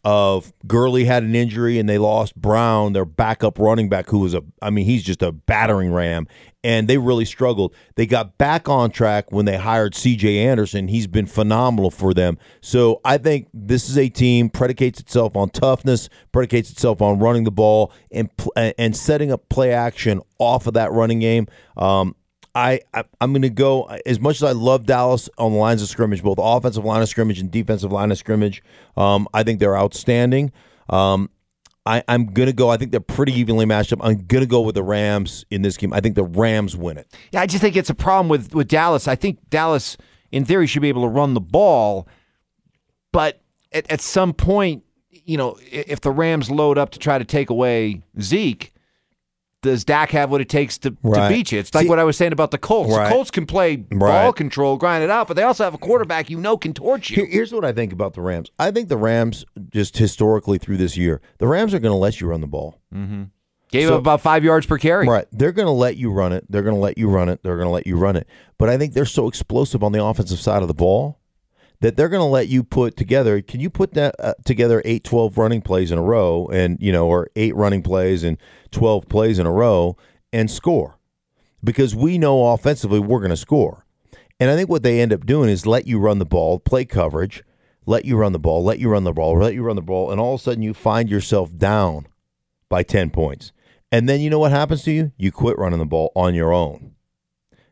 of 0.05 0.53
Gurley 0.67 1.05
had 1.05 1.23
an 1.23 1.35
injury 1.35 1.79
and 1.79 1.89
they 1.89 1.97
lost 1.97 2.37
Brown, 2.37 2.93
their 2.93 3.07
backup 3.07 3.59
running 3.59 3.89
back, 3.89 4.11
who 4.11 4.19
was 4.19 4.35
a, 4.35 4.43
I 4.61 4.71
mean, 4.71 4.85
he's 4.85 5.03
just 5.03 5.23
a 5.23 5.33
battering 5.33 5.93
ram. 5.93 6.27
And 6.63 6.89
they 6.89 6.97
really 6.97 7.25
struggled. 7.27 7.75
They 7.97 8.07
got 8.07 8.39
back 8.39 8.69
on 8.69 8.91
track 8.91 9.33
when 9.33 9.45
they 9.45 9.57
hired 9.57 9.93
CJ 9.93 10.37
Anderson. 10.37 10.89
He's 10.89 11.07
been 11.07 11.27
phenomenal 11.27 11.91
for 11.91 12.15
them. 12.15 12.39
So 12.63 13.01
I 13.05 13.19
think 13.19 13.49
this 13.53 13.91
is 13.91 13.99
a 13.99 14.09
team 14.09 14.49
predicates 14.49 15.01
itself 15.01 15.37
on 15.37 15.51
toughness, 15.51 16.09
predicates 16.33 16.71
itself 16.71 17.03
on 17.03 17.19
running 17.19 17.45
the 17.45 17.51
ball 17.51 17.93
and 18.11 18.31
and 18.57 18.97
setting 18.97 19.31
up 19.31 19.49
play 19.51 19.73
action 19.73 20.23
off 20.39 20.67
of 20.67 20.73
that 20.75 20.91
running 20.93 21.19
game. 21.19 21.49
Um, 21.77 22.15
I, 22.55 22.81
I 22.93 23.05
I'm 23.21 23.33
going 23.33 23.43
to 23.43 23.51
go 23.51 23.85
as 24.07 24.21
much 24.21 24.37
as 24.37 24.43
I 24.45 24.53
love 24.53 24.87
Dallas 24.87 25.29
on 25.39 25.53
the 25.53 25.59
lines 25.59 25.83
of 25.83 25.89
scrimmage, 25.89 26.23
both 26.23 26.39
offensive 26.41 26.85
line 26.85 27.03
of 27.03 27.09
scrimmage 27.09 27.41
and 27.41 27.51
defensive 27.51 27.91
line 27.91 28.13
of 28.13 28.19
scrimmage. 28.19 28.63
Um, 28.97 29.27
I 29.35 29.43
think 29.43 29.61
they're 29.61 29.77
outstanding. 29.77 30.53
Um, 30.89 31.31
I, 31.87 32.03
I'm 32.09 32.27
going 32.27 32.47
to 32.47 32.53
go. 32.53 32.71
I 32.71 32.77
think 32.77 32.93
they're 32.93 33.01
pretty 33.01 33.33
evenly 33.33 33.67
matched 33.67 33.93
up. 33.93 33.99
I'm 34.03 34.25
going 34.27 34.43
to 34.43 34.49
go 34.49 34.61
with 34.63 34.75
the 34.75 34.83
Rams 34.83 35.45
in 35.51 35.63
this 35.63 35.77
game. 35.77 35.93
I 35.93 36.01
think 36.01 36.15
the 36.15 36.25
Rams 36.25 36.77
win 36.77 36.97
it. 36.97 37.13
Yeah, 37.33 37.41
I 37.41 37.47
just 37.47 37.61
think 37.61 37.77
it's 37.77 37.91
a 37.91 37.95
problem 37.95 38.29
with 38.29 38.55
with 38.55 38.69
Dallas. 38.69 39.07
I 39.09 39.17
think 39.17 39.39
Dallas, 39.51 39.97
in 40.33 40.45
theory, 40.45 40.67
should 40.67 40.83
be 40.83 40.89
able 40.89 41.03
to 41.03 41.09
run 41.09 41.35
the 41.35 41.41
ball, 41.41 42.09
but 43.13 43.43
at, 43.73 43.91
at 43.91 44.01
some 44.01 44.33
point, 44.33 44.85
you 45.11 45.37
know, 45.37 45.59
if 45.71 46.01
the 46.01 46.11
Rams 46.11 46.51
load 46.51 46.79
up 46.79 46.91
to 46.91 46.99
try 46.99 47.19
to 47.19 47.25
take 47.25 47.51
away 47.51 48.03
Zeke, 48.21 48.74
does 49.65 49.85
Dak 49.85 50.11
have 50.13 50.31
what 50.31 50.41
it 50.41 50.49
takes 50.49 50.79
to, 50.79 50.91
to 50.91 51.27
beat 51.29 51.51
you? 51.51 51.59
It's 51.59 51.75
like 51.75 51.83
See- 51.85 51.89
what 51.89 51.99
I 51.99 52.05
was 52.05 52.17
saying 52.17 52.33
about 52.33 52.53
the 52.53 52.59
Colts. 52.59 52.93
Right. 52.95 53.09
The 53.09 53.11
Colts 53.15 53.31
can 53.33 53.45
play 53.47 53.77
ball 53.77 53.99
Right. 54.29 54.35
control, 54.37 54.77
grind 54.77 55.03
it 55.03 55.11
out, 55.11 55.27
but 55.27 55.35
they 55.35 55.43
also 55.43 55.65
have 55.65 55.75
a 55.75 55.79
quarterback 55.79 56.31
you 56.31 56.39
know 56.39 56.57
can 56.57 56.73
torch 56.73 57.11
you. 57.11 57.17
Here- 57.17 57.27
here's 57.27 57.53
what 57.53 57.65
I 57.65 57.73
think 57.73 57.93
about 57.93 58.15
the 58.15 58.21
Rams. 58.21 58.51
I 58.59 58.71
think 58.71 58.89
the 58.89 58.97
Rams, 58.97 59.45
just 59.71 59.97
historically 59.99 60.59
through 60.59 60.77
this 60.77 60.97
year, 60.97 61.21
the 61.39 61.49
Rams 61.49 61.75
are 61.75 61.81
going 61.81 61.93
to 61.93 61.99
let 61.99 62.21
you 62.21 62.29
run 62.29 62.41
the 62.41 62.47
ball. 62.47 62.79
Mm-hmm. 62.95 63.25
Gave 63.71 63.89
So- 63.89 63.95
up 63.95 64.01
about 64.01 64.21
five 64.21 64.45
yards 64.45 64.67
per 64.67 64.79
carry. 64.79 65.09
Right. 65.09 65.27
They're 65.33 65.51
going 65.53 65.67
to 65.67 65.73
let 65.73 65.97
you 65.97 66.13
run 66.13 66.33
it. 66.33 66.45
They're 66.49 66.63
going 66.63 66.77
to 66.77 66.81
let 66.81 66.97
you 66.97 67.09
run 67.09 67.29
it. 67.29 67.43
They're 67.43 67.57
going 67.57 67.67
to 67.67 67.73
let 67.73 67.87
you 67.87 67.97
run 67.97 68.15
it. 68.15 68.29
But 68.59 68.69
I 68.69 68.79
think 68.79 68.93
they're 68.95 69.05
so 69.05 69.27
explosive 69.27 69.83
on 69.83 69.91
the 69.93 70.05
offensive 70.05 70.39
side 70.39 70.63
of 70.63 70.69
the 70.69 70.75
ball 70.75 71.19
that 71.81 71.97
they're 71.97 72.09
going 72.09 72.21
to 72.21 72.25
let 72.25 72.49
you 72.49 72.63
put 72.63 72.97
together. 72.97 73.41
Can 73.43 73.61
you 73.61 73.71
put 73.71 73.95
that 73.95 74.15
uh, 74.19 74.35
together 74.45 74.83
8 74.85 75.05
12 75.05 75.39
running 75.39 75.61
plays 75.61 75.91
in 75.91 75.99
a 75.99 76.03
row 76.03 76.49
and, 76.53 76.79
you 76.81 76.93
know, 76.93 77.07
or 77.07 77.29
8 77.37 77.55
running 77.55 77.83
plays 77.83 78.23
and 78.23 78.39
12 78.71 79.09
plays 79.09 79.39
in 79.39 79.47
a 79.47 79.53
row 79.53 79.97
and 80.33 80.51
score? 80.51 80.99
Because 81.63 81.95
we 81.95 82.19
know 82.19 82.53
offensively 82.53 83.01
we're 83.01 83.21
going 83.21 83.31
to 83.31 83.37
score. 83.37 83.85
And 84.41 84.51
I 84.51 84.57
think 84.57 84.69
what 84.69 84.83
they 84.83 85.01
end 85.01 85.13
up 85.13 85.27
doing 85.27 85.49
is 85.49 85.67
let 85.67 85.87
you 85.87 85.99
run 85.99 86.19
the 86.19 86.25
ball, 86.25 86.59
play 86.59 86.85
coverage, 86.85 87.45
let 87.87 88.05
you 88.05 88.17
run 88.17 88.33
the 88.33 88.39
ball, 88.39 88.65
let 88.65 88.79
you 88.79 88.89
run 88.89 89.05
the 89.05 89.13
ball, 89.13 89.39
let 89.39 89.55
you 89.55 89.63
run 89.63 89.77
the 89.77 89.83
ball, 89.83 90.11
and 90.11 90.21
all 90.21 90.35
of 90.35 90.41
a 90.41 90.43
sudden 90.43 90.63
you 90.63 90.75
find 90.75 91.09
yourself 91.09 91.57
down 91.57 92.07
by 92.69 92.83
10 92.83 93.11
points. 93.11 93.53
And 93.93 94.09
then 94.09 94.21
you 94.21 94.31
know 94.31 94.39
what 94.39 94.51
happens 94.51 94.83
to 94.85 94.91
you? 94.91 95.13
You 95.17 95.31
quit 95.31 95.59
running 95.59 95.79
the 95.79 95.85
ball 95.85 96.11
on 96.17 96.35
your 96.35 96.53
own. 96.53 96.94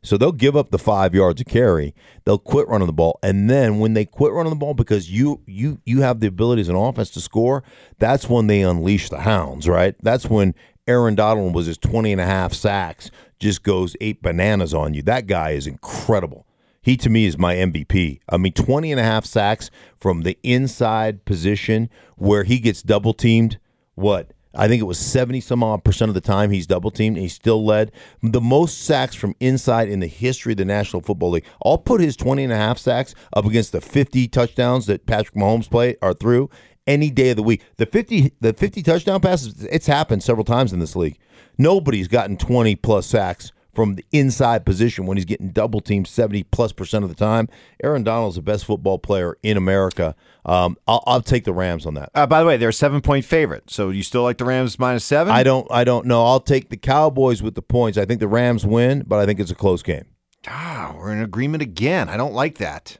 So 0.03 0.17
they'll 0.17 0.33
give 0.33 0.57
up 0.57 0.71
the 0.71 0.79
five 0.79 1.15
yards 1.15 1.41
of 1.41 1.47
carry. 1.47 1.95
They'll 2.25 2.39
quit 2.39 2.67
running 2.69 2.87
the 2.87 2.93
ball, 2.93 3.19
and 3.23 3.49
then 3.49 3.79
when 3.79 3.95
they 3.95 4.05
quit 4.05 4.33
running 4.33 4.51
the 4.51 4.57
ball 4.57 4.75
because 4.75 5.11
you 5.11 5.43
you 5.47 5.81
you 5.85 6.01
have 6.01 6.21
the 6.21 6.27
ability 6.27 6.63
as 6.63 6.69
an 6.69 6.77
offense 6.77 7.11
to 7.11 7.21
score, 7.21 7.63
that's 7.99 8.29
when 8.29 8.49
they 8.49 8.63
unleash 8.63 9.09
the 9.09 9.21
hounds, 9.21 9.69
right? 9.69 9.95
That's 10.03 10.29
when 10.29 10.55
Aaron 10.89 11.15
Donald 11.15 11.55
was 11.55 11.67
his 11.67 11.79
20 11.79 12.11
and 12.13 12.21
a 12.21 12.27
half 12.27 12.53
sacks, 12.53 13.11
just 13.39 13.63
goes 13.63 13.95
eight 14.01 14.23
bananas 14.23 14.75
on 14.75 14.95
you. 14.95 15.03
That 15.03 15.27
guy 15.27 15.51
is 15.51 15.67
incredible. 15.67 16.47
He 16.83 16.97
to 16.97 17.09
me 17.09 17.27
is 17.27 17.39
my 17.39 17.55
MVP. 17.55 18.21
I 18.29 18.37
mean, 18.39 18.53
20 18.53 18.91
and 18.91 19.01
a 19.01 19.05
half 19.05 19.25
sacks 19.25 19.71
from 20.01 20.23
the 20.23 20.37
inside 20.43 21.25
position 21.25 21.89
where 22.17 22.43
he 22.43 22.59
gets 22.59 22.83
double 22.83 23.15
teamed. 23.15 23.59
What? 23.95 24.33
I 24.55 24.69
think 24.69 24.81
it 24.81 24.87
was 24.87 24.99
70 24.99 25.41
some 25.41 25.63
odd 25.63 25.85
percent 25.85 26.09
of 26.09 26.15
the 26.15 26.21
time 26.21 26.51
he's 26.51 26.67
double 26.67 26.91
teamed 26.91 27.17
he 27.17 27.29
still 27.29 27.65
led 27.65 27.93
the 28.23 28.41
most 28.41 28.83
sacks 28.85 29.15
from 29.15 29.35
inside 29.41 29.89
in 29.89 30.01
the 30.01 30.07
history 30.07 30.53
of 30.53 30.59
the 30.59 30.65
National 30.65 31.03
Football 31.03 31.31
League. 31.31 31.47
I'll 31.65 31.79
put 31.79 32.01
his 32.01 32.17
20 32.17 32.45
and 32.45 32.53
a 32.53 32.57
half 32.57 32.79
sacks 32.79 33.15
up 33.33 33.47
against 33.47 33.73
the 33.73 33.81
50 33.81 34.29
touchdowns 34.29 34.87
that 34.87 35.07
Patrick 35.07 35.35
Mahomes 35.35 35.71
play 35.71 35.97
are 36.03 36.15
through 36.15 36.51
any 36.87 37.11
day 37.11 37.31
of 37.31 37.37
the 37.37 37.43
week. 37.43 37.63
The 37.77 37.87
50 37.87 38.33
the 38.41 38.53
50 38.53 38.83
touchdown 38.83 39.21
passes 39.21 39.65
it's 39.65 39.87
happened 39.87 40.23
several 40.23 40.45
times 40.45 40.73
in 40.73 40.79
this 40.79 40.97
league. 40.97 41.19
Nobody's 41.59 42.09
gotten 42.09 42.37
20 42.37 42.77
plus 42.77 43.07
sacks 43.07 43.53
from 43.75 43.95
the 43.95 44.05
inside 44.13 44.67
position 44.67 45.07
when 45.07 45.17
he's 45.17 45.25
getting 45.25 45.51
double 45.51 45.81
teamed 45.81 46.07
70 46.07 46.45
plus 46.45 46.73
percent 46.73 47.05
of 47.05 47.09
the 47.11 47.17
time. 47.17 47.49
Aaron 47.83 48.03
Donald's 48.03 48.37
the 48.37 48.43
best 48.43 48.65
football 48.65 48.99
player 48.99 49.37
in 49.43 49.57
America. 49.57 50.15
Um, 50.45 50.77
I'll, 50.87 51.03
I'll 51.07 51.23
take 51.23 51.45
the 51.45 51.53
Rams 51.53 51.87
on 51.87 51.95
that. 51.95 52.11
Uh, 52.15 52.27
by 52.27 52.41
the 52.41 52.47
way, 52.47 52.57
they're 52.57 52.71
a 52.71 52.73
seven 52.73 53.01
point 53.01 53.25
favorite. 53.25 53.71
So 53.71 53.91
you 53.91 54.03
still 54.03 54.23
like 54.23 54.39
the 54.39 54.45
Rams 54.45 54.79
minus 54.79 55.05
seven? 55.05 55.33
I 55.33 55.43
don't. 55.43 55.67
I 55.71 55.85
don't 55.85 56.07
know. 56.07 56.25
I'll 56.25 56.41
take 56.41 56.69
the 56.69 56.77
Cowboys 56.77 57.43
with 57.43 57.55
the 57.55 57.63
points. 57.63 57.97
I 57.97 58.05
think 58.05 58.21
the 58.21 58.29
Rams 58.29 58.67
win, 58.67 59.05
but 59.07 59.19
I 59.19 59.27
think 59.27 59.41
it's 59.41 59.51
a 59.51 59.57
close 59.57 59.83
game. 59.83 60.07
Ah, 60.47 60.95
we're 60.99 61.13
in 61.13 61.23
agreement 61.23 61.63
again. 61.63 62.09
I 62.09 62.17
don't 62.17 62.35
like 62.35 62.59
that. 62.59 62.99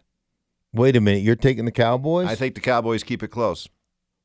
Wait 0.73 0.97
a 0.97 1.01
minute. 1.01 1.23
You're 1.23 1.37
taking 1.37 1.65
the 1.65 1.73
Cowboys? 1.73 2.29
I 2.29 2.35
think 2.35 2.55
the 2.55 2.61
Cowboys 2.61 3.03
keep 3.03 3.23
it 3.23 3.29
close. 3.29 3.69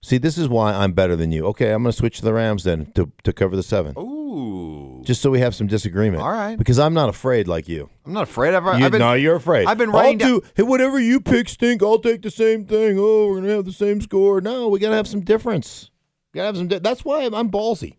See, 0.04 0.18
this 0.18 0.38
is 0.38 0.48
why 0.48 0.74
I'm 0.74 0.94
better 0.94 1.16
than 1.16 1.32
you. 1.32 1.46
Okay, 1.48 1.72
I'm 1.72 1.84
going 1.84 1.92
to 1.92 1.98
switch 1.98 2.20
to 2.20 2.24
the 2.24 2.34
Rams 2.34 2.64
then 2.64 2.92
to, 2.94 3.12
to 3.24 3.34
cover 3.34 3.56
the 3.56 3.64
seven, 3.64 3.96
Ooh. 3.98 4.87
Just 5.08 5.22
so 5.22 5.32
we 5.32 5.40
have 5.40 5.56
some 5.56 5.68
disagreement. 5.68 6.22
All 6.22 6.32
right. 6.32 6.58
Because 6.58 6.78
I'm 6.78 6.94
not 6.94 7.08
afraid 7.10 7.48
like 7.48 7.68
you. 7.68 7.90
I'm 8.06 8.14
not 8.14 8.24
afraid. 8.24 8.54
I've, 8.54 8.64
you 8.80 8.86
I've 8.86 8.92
been, 8.92 9.00
no, 9.00 9.14
you're 9.14 9.38
afraid. 9.38 9.66
I've 9.66 9.78
been 9.78 9.90
writing. 9.90 10.22
I'll 10.22 10.30
writing 10.34 10.42
do 10.42 10.48
hey, 10.56 10.64
whatever 10.64 11.00
you 11.00 11.22
pick. 11.22 11.50
Stink. 11.50 11.82
I'll 11.82 11.98
take 12.00 12.22
the 12.22 12.30
same 12.30 12.66
thing. 12.66 12.98
Oh, 13.00 13.30
we're 13.30 13.38
gonna 13.42 13.54
have 13.54 13.66
the 13.66 13.72
same 13.72 14.02
score. 14.02 14.42
No, 14.42 14.68
we 14.68 14.80
gotta 14.80 14.96
have 14.96 15.08
some 15.08 15.22
difference. 15.22 15.90
We 16.34 16.40
gotta 16.40 16.48
have 16.48 16.58
some. 16.58 16.68
Di- 16.68 16.80
That's 16.80 17.04
why 17.06 17.24
I'm, 17.24 17.34
I'm 17.34 17.50
ballsy. 17.50 17.96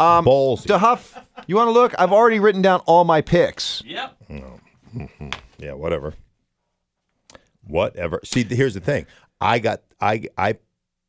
Um, 0.00 0.24
Ballsy. 0.24 0.66
To 0.66 0.78
Huff, 0.78 1.16
you 1.46 1.54
want 1.54 1.68
to 1.68 1.72
look? 1.72 1.94
I've 1.96 2.12
already 2.12 2.40
written 2.40 2.60
down 2.60 2.80
all 2.86 3.04
my 3.04 3.20
picks. 3.20 3.82
Yep. 3.86 4.16
Yeah, 5.58 5.74
whatever. 5.74 6.14
Whatever. 7.64 8.20
See, 8.24 8.42
here's 8.42 8.74
the 8.74 8.80
thing. 8.80 9.06
I 9.40 9.60
got 9.60 9.82
I 10.00 10.24
I 10.36 10.56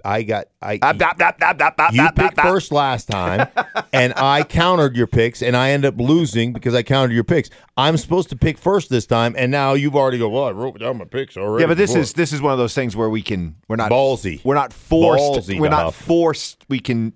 I 0.04 0.24
got 0.24 0.48
I 0.62 0.78
Bop, 0.78 0.98
bop, 0.98 1.18
bop, 1.18 1.40
bop, 1.40 1.58
bop, 1.58 1.78
bop, 1.78 1.94
you 1.94 2.02
bop, 2.04 2.16
picked 2.16 2.36
bop, 2.36 2.46
first 2.46 2.72
last 2.72 3.08
time, 3.08 3.48
and 3.94 4.14
I 4.18 4.44
countered 4.44 4.98
your 4.98 5.08
picks, 5.08 5.42
and 5.42 5.56
I 5.56 5.72
end 5.72 5.86
up 5.86 5.98
losing 5.98 6.52
because 6.52 6.76
I 6.76 6.84
countered 6.84 7.14
your 7.14 7.24
picks. 7.24 7.50
I'm 7.78 7.96
supposed 7.96 8.30
to 8.30 8.36
pick 8.36 8.58
first 8.58 8.90
this 8.90 9.06
time, 9.06 9.34
and 9.38 9.52
now 9.52 9.74
you've 9.74 9.96
already 9.96 10.18
go. 10.18 10.28
Well, 10.28 10.46
I 10.46 10.52
wrote 10.52 10.80
down 10.80 10.98
my 10.98 11.06
picks 11.06 11.38
already. 11.38 11.64
Yeah, 11.64 11.68
but 11.68 11.78
this 11.78 11.92
before." 11.92 12.02
is 12.02 12.14
this 12.14 12.34
is 12.34 12.42
one 12.42 12.52
of 12.52 12.60
those 12.60 12.74
things 12.74 12.96
where 12.96 13.10
we 13.10 13.22
can 13.22 13.56
we're 13.70 13.78
not 13.78 13.92
Ballsy. 13.92 14.44
We're 14.44 14.56
not 14.56 14.74
forced. 14.74 15.48
Ballsy, 15.50 15.60
we're 15.60 15.70
not 15.70 15.94
forced. 15.94 16.66
We 16.68 16.80
can. 16.80 17.14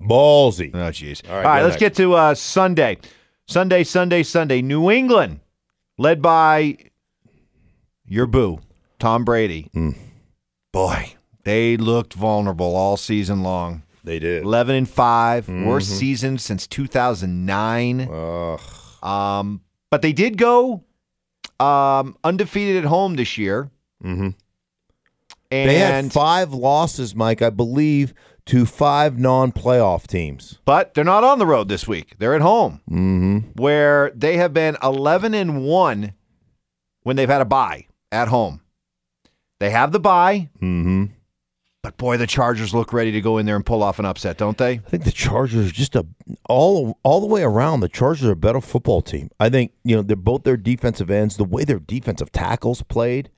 ballsy. 0.00 0.70
Oh, 0.74 0.78
jeez. 0.90 1.24
All 1.28 1.32
All 1.32 1.36
right, 1.38 1.44
right, 1.44 1.62
let's 1.62 1.72
next. 1.72 1.80
get 1.80 1.94
to 1.96 2.14
uh, 2.14 2.34
Sunday. 2.34 2.98
Sunday, 3.46 3.82
Sunday, 3.82 4.22
Sunday. 4.22 4.62
New 4.62 4.90
England, 4.90 5.40
led 5.96 6.22
by 6.22 6.76
your 8.06 8.26
boo, 8.26 8.60
Tom 8.98 9.24
Brady. 9.24 9.70
Hmm. 9.72 9.90
Boy, 10.72 11.14
they 11.44 11.76
looked 11.76 12.14
vulnerable 12.14 12.74
all 12.76 12.96
season 12.96 13.42
long. 13.42 13.82
They 14.04 14.18
did. 14.18 14.42
11 14.42 14.74
and 14.76 14.88
5, 14.88 15.44
Mm-hmm. 15.46 15.66
worst 15.66 15.90
season 15.90 16.38
since 16.38 16.66
2009. 16.66 18.08
Um, 19.02 19.60
but 19.90 20.02
they 20.02 20.12
did 20.12 20.36
go 20.38 20.84
um, 21.60 22.16
undefeated 22.24 22.76
at 22.76 22.84
home 22.88 23.16
this 23.16 23.36
year. 23.38 23.70
Mhm. 24.02 24.34
And 25.50 25.70
They 25.70 25.78
had 25.78 26.12
five 26.12 26.52
losses, 26.52 27.14
Mike, 27.14 27.40
I 27.42 27.50
believe, 27.50 28.12
to 28.46 28.64
five 28.66 29.18
non-playoff 29.18 30.06
teams. 30.06 30.58
but 30.64 30.94
they're 30.94 31.04
not 31.04 31.24
on 31.24 31.38
the 31.38 31.46
road 31.46 31.68
this 31.68 31.86
week. 31.88 32.14
They're 32.18 32.34
at 32.34 32.40
home, 32.42 32.80
Mm-hmm. 32.90 33.38
where 33.60 34.10
they 34.14 34.36
have 34.36 34.52
been 34.54 34.76
11 34.82 35.34
and 35.34 35.64
1 35.64 36.12
when 37.02 37.16
they've 37.16 37.28
had 37.28 37.40
a 37.40 37.44
bye 37.46 37.86
at 38.12 38.28
home. 38.28 38.60
They 39.58 39.70
have 39.70 39.92
the 39.92 40.00
bye, 40.00 40.48
Mm-hmm. 40.62 41.06
But 41.82 41.96
boy, 41.96 42.16
the 42.16 42.26
Chargers 42.26 42.74
look 42.74 42.92
ready 42.92 43.12
to 43.12 43.20
go 43.20 43.38
in 43.38 43.46
there 43.46 43.56
and 43.56 43.64
pull 43.64 43.82
off 43.82 43.98
an 43.98 44.04
upset, 44.04 44.36
don't 44.36 44.58
they? 44.58 44.72
I 44.72 44.76
think 44.78 45.04
the 45.04 45.12
Chargers 45.12 45.70
just 45.70 45.94
a 45.94 46.04
all 46.48 46.98
all 47.02 47.20
the 47.20 47.26
way 47.26 47.42
around. 47.42 47.80
The 47.80 47.88
Chargers 47.88 48.28
are 48.28 48.32
a 48.32 48.36
better 48.36 48.60
football 48.60 49.00
team. 49.00 49.30
I 49.38 49.48
think 49.48 49.72
you 49.84 49.94
know 49.94 50.02
they're 50.02 50.16
both 50.16 50.42
their 50.42 50.56
defensive 50.56 51.10
ends. 51.10 51.36
The 51.36 51.44
way 51.44 51.64
their 51.64 51.78
defensive 51.78 52.32
tackles 52.32 52.82
played 52.82 53.30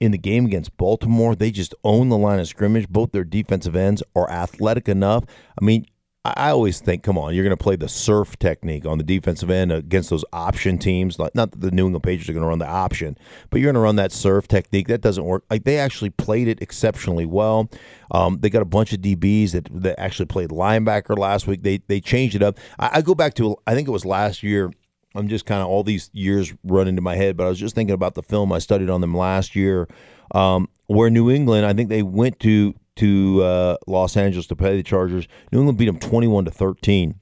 in 0.00 0.10
the 0.10 0.18
game 0.18 0.44
against 0.44 0.76
Baltimore, 0.76 1.36
they 1.36 1.52
just 1.52 1.74
own 1.84 2.08
the 2.08 2.18
line 2.18 2.40
of 2.40 2.48
scrimmage. 2.48 2.88
Both 2.88 3.12
their 3.12 3.24
defensive 3.24 3.76
ends 3.76 4.02
are 4.16 4.28
athletic 4.28 4.88
enough. 4.88 5.24
I 5.60 5.64
mean, 5.64 5.86
I, 6.24 6.50
always 6.50 6.80
think, 6.80 7.02
come 7.02 7.18
on, 7.18 7.34
you're 7.34 7.44
going 7.44 7.56
to 7.56 7.62
play 7.62 7.76
the 7.76 7.88
surf 7.88 8.38
technique 8.38 8.86
on 8.86 8.96
the 8.96 9.04
defensive 9.04 9.50
end 9.50 9.70
against 9.70 10.08
those 10.08 10.24
option 10.32 10.78
teams. 10.78 11.18
Not 11.18 11.34
that 11.34 11.60
the 11.60 11.70
New 11.70 11.86
England 11.86 12.02
Patriots 12.02 12.30
are 12.30 12.32
going 12.32 12.44
to 12.44 12.48
run 12.48 12.60
the 12.60 12.66
option, 12.66 13.18
but 13.50 13.60
you're 13.60 13.66
going 13.66 13.74
to 13.74 13.80
run 13.80 13.96
that 13.96 14.10
surf 14.10 14.48
technique. 14.48 14.88
That 14.88 15.02
doesn't 15.02 15.24
work. 15.24 15.44
Like 15.50 15.64
they 15.64 15.78
actually 15.78 16.10
played 16.10 16.48
it 16.48 16.62
exceptionally 16.62 17.26
well. 17.26 17.68
Um, 18.10 18.38
they 18.40 18.48
got 18.48 18.62
a 18.62 18.66
bunch 18.66 18.94
of 18.94 19.00
DBs 19.00 19.52
that, 19.52 19.68
that 19.82 20.00
actually 20.00 20.26
played 20.26 20.48
linebacker 20.48 21.18
last 21.18 21.46
week. 21.46 21.62
They 21.62 21.82
they 21.88 22.00
changed 22.00 22.34
it 22.34 22.42
up. 22.42 22.58
I, 22.78 22.90
I 22.94 23.02
go 23.02 23.14
back 23.14 23.34
to 23.34 23.56
I 23.66 23.74
think 23.74 23.86
it 23.86 23.92
was 23.92 24.06
last 24.06 24.42
year. 24.42 24.70
I'm 25.14 25.28
just 25.28 25.44
kind 25.44 25.60
of 25.60 25.68
all 25.68 25.84
these 25.84 26.10
years 26.12 26.54
run 26.64 26.88
into 26.88 27.02
my 27.02 27.16
head, 27.16 27.36
but 27.36 27.44
I 27.46 27.48
was 27.48 27.58
just 27.58 27.74
thinking 27.74 27.94
about 27.94 28.14
the 28.14 28.22
film 28.22 28.50
I 28.50 28.58
studied 28.58 28.90
on 28.90 29.00
them 29.00 29.14
last 29.14 29.54
year, 29.54 29.88
um, 30.34 30.68
where 30.86 31.10
New 31.10 31.30
England. 31.30 31.66
I 31.66 31.74
think 31.74 31.90
they 31.90 32.02
went 32.02 32.40
to 32.40 32.74
to 32.96 33.42
uh, 33.42 33.76
Los 33.86 34.16
Angeles 34.16 34.46
to 34.48 34.56
play 34.56 34.76
the 34.76 34.82
Chargers. 34.82 35.26
New 35.52 35.58
England 35.58 35.78
beat 35.78 35.86
them 35.86 35.98
21 35.98 36.44
to 36.44 36.50
13. 36.50 37.20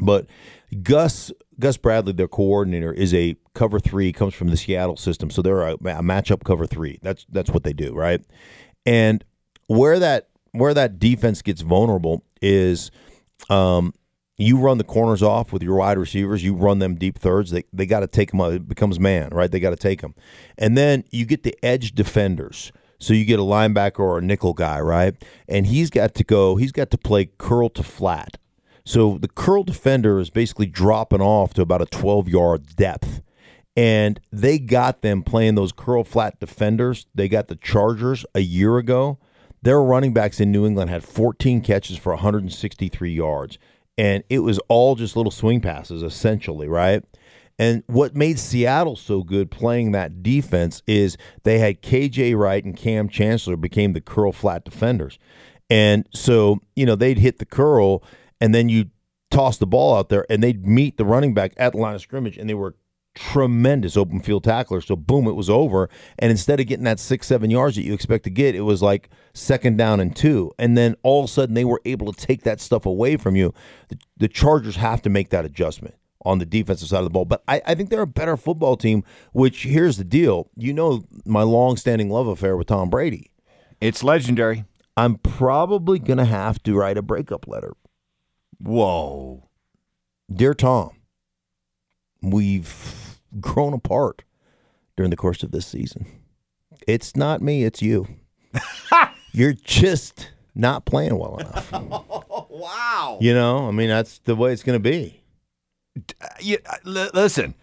But 0.00 0.26
Gus 0.82 1.30
Gus 1.58 1.76
Bradley, 1.76 2.12
their 2.12 2.28
coordinator, 2.28 2.92
is 2.92 3.12
a 3.12 3.36
cover 3.54 3.78
three. 3.78 4.12
Comes 4.12 4.34
from 4.34 4.48
the 4.48 4.56
Seattle 4.56 4.96
system, 4.96 5.30
so 5.30 5.42
they're 5.42 5.62
a, 5.62 5.74
a 5.74 6.02
matchup 6.02 6.44
cover 6.44 6.66
three. 6.66 6.98
That's 7.02 7.26
that's 7.28 7.50
what 7.50 7.64
they 7.64 7.72
do, 7.72 7.92
right? 7.92 8.24
And 8.86 9.24
where 9.66 9.98
that 9.98 10.28
where 10.52 10.74
that 10.74 10.98
defense 10.98 11.42
gets 11.42 11.60
vulnerable 11.60 12.24
is, 12.42 12.90
um, 13.48 13.92
you 14.36 14.58
run 14.58 14.78
the 14.78 14.84
corners 14.84 15.22
off 15.22 15.52
with 15.52 15.62
your 15.62 15.76
wide 15.76 15.98
receivers. 15.98 16.42
You 16.42 16.54
run 16.54 16.78
them 16.78 16.94
deep 16.96 17.18
thirds. 17.18 17.50
They 17.50 17.64
they 17.72 17.86
got 17.86 18.00
to 18.00 18.06
take 18.06 18.30
them. 18.30 18.40
It 18.40 18.66
becomes 18.66 18.98
man, 18.98 19.28
right? 19.30 19.50
They 19.50 19.60
got 19.60 19.70
to 19.70 19.76
take 19.76 20.00
them, 20.00 20.14
and 20.56 20.76
then 20.76 21.04
you 21.10 21.26
get 21.26 21.42
the 21.42 21.56
edge 21.62 21.94
defenders. 21.94 22.72
So 23.00 23.14
you 23.14 23.24
get 23.24 23.40
a 23.40 23.42
linebacker 23.42 24.00
or 24.00 24.18
a 24.18 24.22
nickel 24.22 24.52
guy, 24.52 24.78
right? 24.80 25.14
And 25.48 25.66
he's 25.66 25.90
got 25.90 26.14
to 26.16 26.24
go. 26.24 26.56
He's 26.56 26.70
got 26.70 26.90
to 26.90 26.98
play 26.98 27.30
curl 27.38 27.70
to 27.70 27.82
flat. 27.82 28.36
So 28.84 29.18
the 29.18 29.28
curl 29.28 29.62
defender 29.62 30.18
is 30.18 30.30
basically 30.30 30.66
dropping 30.66 31.22
off 31.22 31.54
to 31.54 31.62
about 31.62 31.82
a 31.82 31.86
12 31.86 32.28
yard 32.28 32.76
depth. 32.76 33.22
And 33.76 34.20
they 34.30 34.58
got 34.58 35.00
them 35.00 35.22
playing 35.22 35.54
those 35.54 35.72
curl 35.72 36.04
flat 36.04 36.38
defenders. 36.40 37.06
They 37.14 37.28
got 37.28 37.48
the 37.48 37.56
Chargers 37.56 38.26
a 38.34 38.40
year 38.40 38.76
ago. 38.76 39.18
Their 39.62 39.82
running 39.82 40.12
backs 40.12 40.40
in 40.40 40.52
New 40.52 40.66
England 40.66 40.90
had 40.90 41.04
14 41.04 41.60
catches 41.62 41.96
for 41.96 42.12
163 42.12 43.12
yards. 43.12 43.58
And 43.96 44.24
it 44.28 44.40
was 44.40 44.58
all 44.68 44.94
just 44.94 45.16
little 45.16 45.30
swing 45.30 45.60
passes, 45.60 46.02
essentially, 46.02 46.68
right? 46.68 47.04
And 47.60 47.82
what 47.88 48.16
made 48.16 48.38
Seattle 48.38 48.96
so 48.96 49.22
good 49.22 49.50
playing 49.50 49.92
that 49.92 50.22
defense 50.22 50.82
is 50.86 51.18
they 51.42 51.58
had 51.58 51.82
KJ 51.82 52.34
Wright 52.34 52.64
and 52.64 52.74
Kam 52.74 53.06
Chancellor 53.06 53.58
became 53.58 53.92
the 53.92 54.00
curl 54.00 54.32
flat 54.32 54.64
defenders. 54.64 55.18
And 55.68 56.08
so, 56.10 56.60
you 56.74 56.86
know, 56.86 56.96
they'd 56.96 57.18
hit 57.18 57.38
the 57.38 57.44
curl 57.44 58.02
and 58.40 58.54
then 58.54 58.70
you 58.70 58.86
toss 59.30 59.58
the 59.58 59.66
ball 59.66 59.94
out 59.94 60.08
there 60.08 60.24
and 60.30 60.42
they'd 60.42 60.66
meet 60.66 60.96
the 60.96 61.04
running 61.04 61.34
back 61.34 61.52
at 61.58 61.72
the 61.72 61.78
line 61.78 61.94
of 61.94 62.00
scrimmage 62.00 62.38
and 62.38 62.48
they 62.48 62.54
were 62.54 62.76
tremendous 63.14 63.94
open 63.94 64.20
field 64.20 64.44
tacklers. 64.44 64.86
So 64.86 64.96
boom, 64.96 65.26
it 65.26 65.36
was 65.36 65.50
over. 65.50 65.90
And 66.18 66.30
instead 66.30 66.60
of 66.60 66.66
getting 66.66 66.84
that 66.84 66.98
six, 66.98 67.26
seven 67.26 67.50
yards 67.50 67.76
that 67.76 67.82
you 67.82 67.92
expect 67.92 68.24
to 68.24 68.30
get, 68.30 68.54
it 68.54 68.62
was 68.62 68.80
like 68.80 69.10
second 69.34 69.76
down 69.76 70.00
and 70.00 70.16
two. 70.16 70.50
And 70.58 70.78
then 70.78 70.96
all 71.02 71.20
of 71.20 71.26
a 71.26 71.28
sudden 71.28 71.54
they 71.54 71.66
were 71.66 71.82
able 71.84 72.10
to 72.10 72.26
take 72.26 72.42
that 72.44 72.58
stuff 72.58 72.86
away 72.86 73.18
from 73.18 73.36
you. 73.36 73.52
The, 73.88 73.98
the 74.16 74.28
Chargers 74.28 74.76
have 74.76 75.02
to 75.02 75.10
make 75.10 75.28
that 75.28 75.44
adjustment 75.44 75.94
on 76.24 76.38
the 76.38 76.46
defensive 76.46 76.88
side 76.88 76.98
of 76.98 77.04
the 77.04 77.10
ball. 77.10 77.24
But 77.24 77.42
I, 77.48 77.62
I 77.66 77.74
think 77.74 77.90
they're 77.90 78.02
a 78.02 78.06
better 78.06 78.36
football 78.36 78.76
team, 78.76 79.04
which 79.32 79.64
here's 79.64 79.96
the 79.96 80.04
deal. 80.04 80.50
You 80.56 80.72
know 80.72 81.04
my 81.24 81.42
long 81.42 81.76
standing 81.76 82.10
love 82.10 82.26
affair 82.26 82.56
with 82.56 82.66
Tom 82.66 82.90
Brady. 82.90 83.30
It's 83.80 84.04
legendary. 84.04 84.64
I'm 84.96 85.16
probably 85.16 85.98
gonna 85.98 86.24
have 86.26 86.62
to 86.64 86.74
write 86.74 86.98
a 86.98 87.02
breakup 87.02 87.48
letter. 87.48 87.72
Whoa. 88.58 89.48
Dear 90.32 90.54
Tom, 90.54 90.90
we've 92.22 93.18
grown 93.40 93.72
apart 93.72 94.22
during 94.96 95.10
the 95.10 95.16
course 95.16 95.42
of 95.42 95.50
this 95.50 95.66
season. 95.66 96.06
It's 96.86 97.16
not 97.16 97.40
me, 97.40 97.64
it's 97.64 97.82
you. 97.82 98.06
You're 99.32 99.54
just 99.54 100.30
not 100.54 100.84
playing 100.84 101.18
well 101.18 101.38
enough. 101.38 101.72
Wow. 102.60 103.16
You 103.22 103.32
know, 103.32 103.66
I 103.66 103.70
mean, 103.70 103.88
that's 103.88 104.18
the 104.18 104.36
way 104.36 104.52
it's 104.52 104.62
going 104.62 104.76
to 104.76 104.90
be. 104.90 105.19
You, 106.40 106.58
uh, 106.66 107.08
listen, 107.14 107.54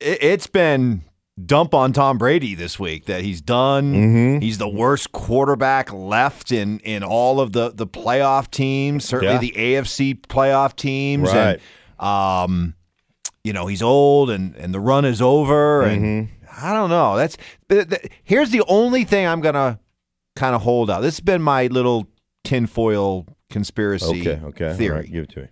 it, 0.00 0.22
it's 0.22 0.46
been 0.46 1.02
dump 1.44 1.74
on 1.74 1.92
Tom 1.92 2.16
Brady 2.18 2.54
this 2.54 2.78
week 2.78 3.06
that 3.06 3.22
he's 3.22 3.40
done. 3.40 3.92
Mm-hmm. 3.92 4.40
He's 4.40 4.58
the 4.58 4.68
worst 4.68 5.12
quarterback 5.12 5.92
left 5.92 6.52
in 6.52 6.78
in 6.80 7.02
all 7.02 7.40
of 7.40 7.52
the 7.52 7.70
the 7.70 7.86
playoff 7.86 8.50
teams, 8.50 9.04
certainly 9.04 9.34
Yeah. 9.34 9.40
the 9.40 9.52
AFC 9.52 10.14
playoff 10.22 10.76
teams. 10.76 11.30
Right. 11.32 11.60
And, 11.98 12.06
um, 12.08 12.74
you 13.42 13.52
know, 13.52 13.66
he's 13.66 13.82
old 13.82 14.30
and 14.30 14.54
and 14.56 14.72
the 14.72 14.80
run 14.80 15.04
is 15.04 15.20
over. 15.20 15.82
And 15.82 16.28
Mm-hmm. 16.28 16.66
I 16.66 16.72
don't 16.72 16.88
know. 16.88 17.16
That's 17.16 17.36
th- 17.68 17.88
th- 17.88 18.12
here's 18.22 18.50
the 18.50 18.62
only 18.68 19.02
thing 19.04 19.26
I'm 19.26 19.40
gonna 19.40 19.80
kind 20.36 20.54
of 20.54 20.62
hold 20.62 20.88
out. 20.88 21.00
This 21.00 21.16
has 21.16 21.20
been 21.20 21.42
my 21.42 21.66
little 21.66 22.06
tinfoil 22.44 23.26
conspiracy 23.50 24.20
Okay, 24.28 24.40
okay. 24.46 24.74
theory 24.76 24.96
right, 24.98 25.12
give 25.12 25.24
it 25.24 25.30
to 25.30 25.40
me. 25.42 25.48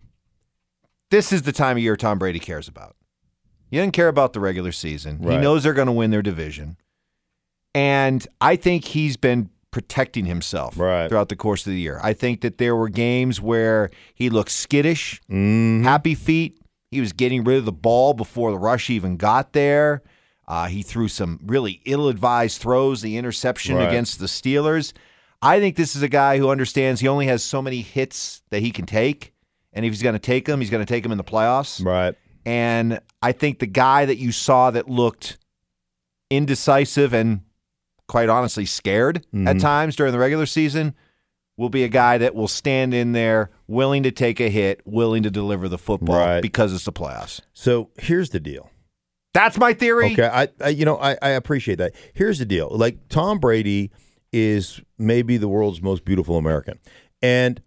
This 1.12 1.32
is 1.32 1.42
the 1.42 1.52
time 1.52 1.76
of 1.76 1.82
year 1.82 1.96
Tom 1.96 2.18
Brady 2.18 2.40
cares 2.40 2.66
about. 2.66 2.96
He 3.70 3.76
doesn't 3.76 3.92
care 3.92 4.08
about 4.08 4.32
the 4.32 4.40
regular 4.40 4.72
season. 4.72 5.18
He 5.22 5.38
knows 5.38 5.62
they're 5.62 5.72
going 5.72 5.86
to 5.86 5.92
win 5.92 6.10
their 6.10 6.22
division. 6.22 6.76
And 7.74 8.26
I 8.40 8.56
think 8.56 8.84
he's 8.86 9.16
been 9.16 9.50
protecting 9.70 10.26
himself 10.26 10.76
Right. 10.78 11.08
throughout 11.08 11.28
the 11.30 11.36
course 11.36 11.66
of 11.66 11.72
the 11.72 11.78
year. 11.80 11.98
I 12.02 12.12
think 12.12 12.42
that 12.42 12.58
there 12.58 12.76
were 12.76 12.88
games 12.90 13.40
where 13.40 13.90
he 14.14 14.28
looked 14.28 14.50
skittish, 14.50 15.20
Mm-hmm. 15.30 15.84
happy 15.84 16.14
feet. 16.14 16.58
He 16.90 17.00
was 17.00 17.12
getting 17.14 17.44
rid 17.44 17.56
of 17.56 17.64
the 17.64 17.72
ball 17.72 18.12
before 18.12 18.50
the 18.50 18.58
rush 18.58 18.90
even 18.90 19.16
got 19.16 19.52
there. 19.54 20.02
Uh, 20.46 20.66
he 20.66 20.82
threw 20.82 21.08
some 21.08 21.40
really 21.46 21.80
ill 21.86 22.08
advised 22.08 22.60
throws, 22.60 23.00
the 23.00 23.16
interception 23.16 23.76
Right. 23.76 23.88
against 23.88 24.18
the 24.18 24.26
Steelers. 24.26 24.92
I 25.40 25.58
think 25.58 25.76
this 25.76 25.96
is 25.96 26.02
a 26.02 26.08
guy 26.08 26.36
who 26.36 26.50
understands 26.50 27.00
he 27.00 27.08
only 27.08 27.26
has 27.26 27.42
so 27.42 27.62
many 27.62 27.80
hits 27.80 28.42
that 28.50 28.60
he 28.60 28.70
can 28.70 28.84
take. 28.84 29.31
And 29.72 29.84
if 29.86 29.92
he's 29.92 30.02
going 30.02 30.14
to 30.14 30.18
take 30.18 30.44
them, 30.46 30.60
he's 30.60 30.70
going 30.70 30.84
to 30.84 30.90
take 30.92 31.02
them 31.02 31.12
in 31.12 31.18
the 31.18 31.24
playoffs. 31.24 31.84
Right. 31.84 32.14
And 32.44 33.00
I 33.22 33.32
think 33.32 33.58
the 33.58 33.66
guy 33.66 34.04
that 34.04 34.16
you 34.18 34.32
saw 34.32 34.70
that 34.72 34.88
looked 34.88 35.38
indecisive 36.30 37.12
and 37.12 37.40
quite 38.08 38.28
honestly 38.28 38.66
scared 38.66 39.24
Mm-hmm. 39.34 39.48
at 39.48 39.60
times 39.60 39.96
during 39.96 40.12
the 40.12 40.18
regular 40.18 40.46
season 40.46 40.94
will 41.56 41.68
be 41.68 41.84
a 41.84 41.88
guy 41.88 42.18
that 42.18 42.34
will 42.34 42.48
stand 42.48 42.92
in 42.94 43.12
there 43.12 43.50
willing 43.66 44.02
to 44.02 44.10
take 44.10 44.40
a 44.40 44.48
hit, 44.48 44.80
willing 44.84 45.22
to 45.22 45.30
deliver 45.30 45.68
the 45.68 45.78
football 45.78 46.18
Right. 46.18 46.40
because 46.40 46.74
it's 46.74 46.84
the 46.84 46.92
playoffs. 46.92 47.40
So 47.52 47.90
here's 47.98 48.30
the 48.30 48.40
deal. 48.40 48.70
That's 49.34 49.56
my 49.56 49.72
theory. 49.72 50.12
Okay, 50.12 50.28
I, 50.30 50.48
I 50.62 50.68
you 50.68 50.84
know 50.84 50.98
I, 50.98 51.16
I 51.22 51.30
appreciate 51.30 51.76
that. 51.76 51.94
Here's 52.12 52.38
the 52.38 52.44
deal: 52.44 52.68
like 52.70 53.08
Tom 53.08 53.38
Brady 53.38 53.90
is 54.30 54.78
maybe 54.98 55.38
the 55.38 55.48
world's 55.48 55.80
most 55.80 56.04
beautiful 56.04 56.36
American. 56.36 56.78
And 57.22 57.62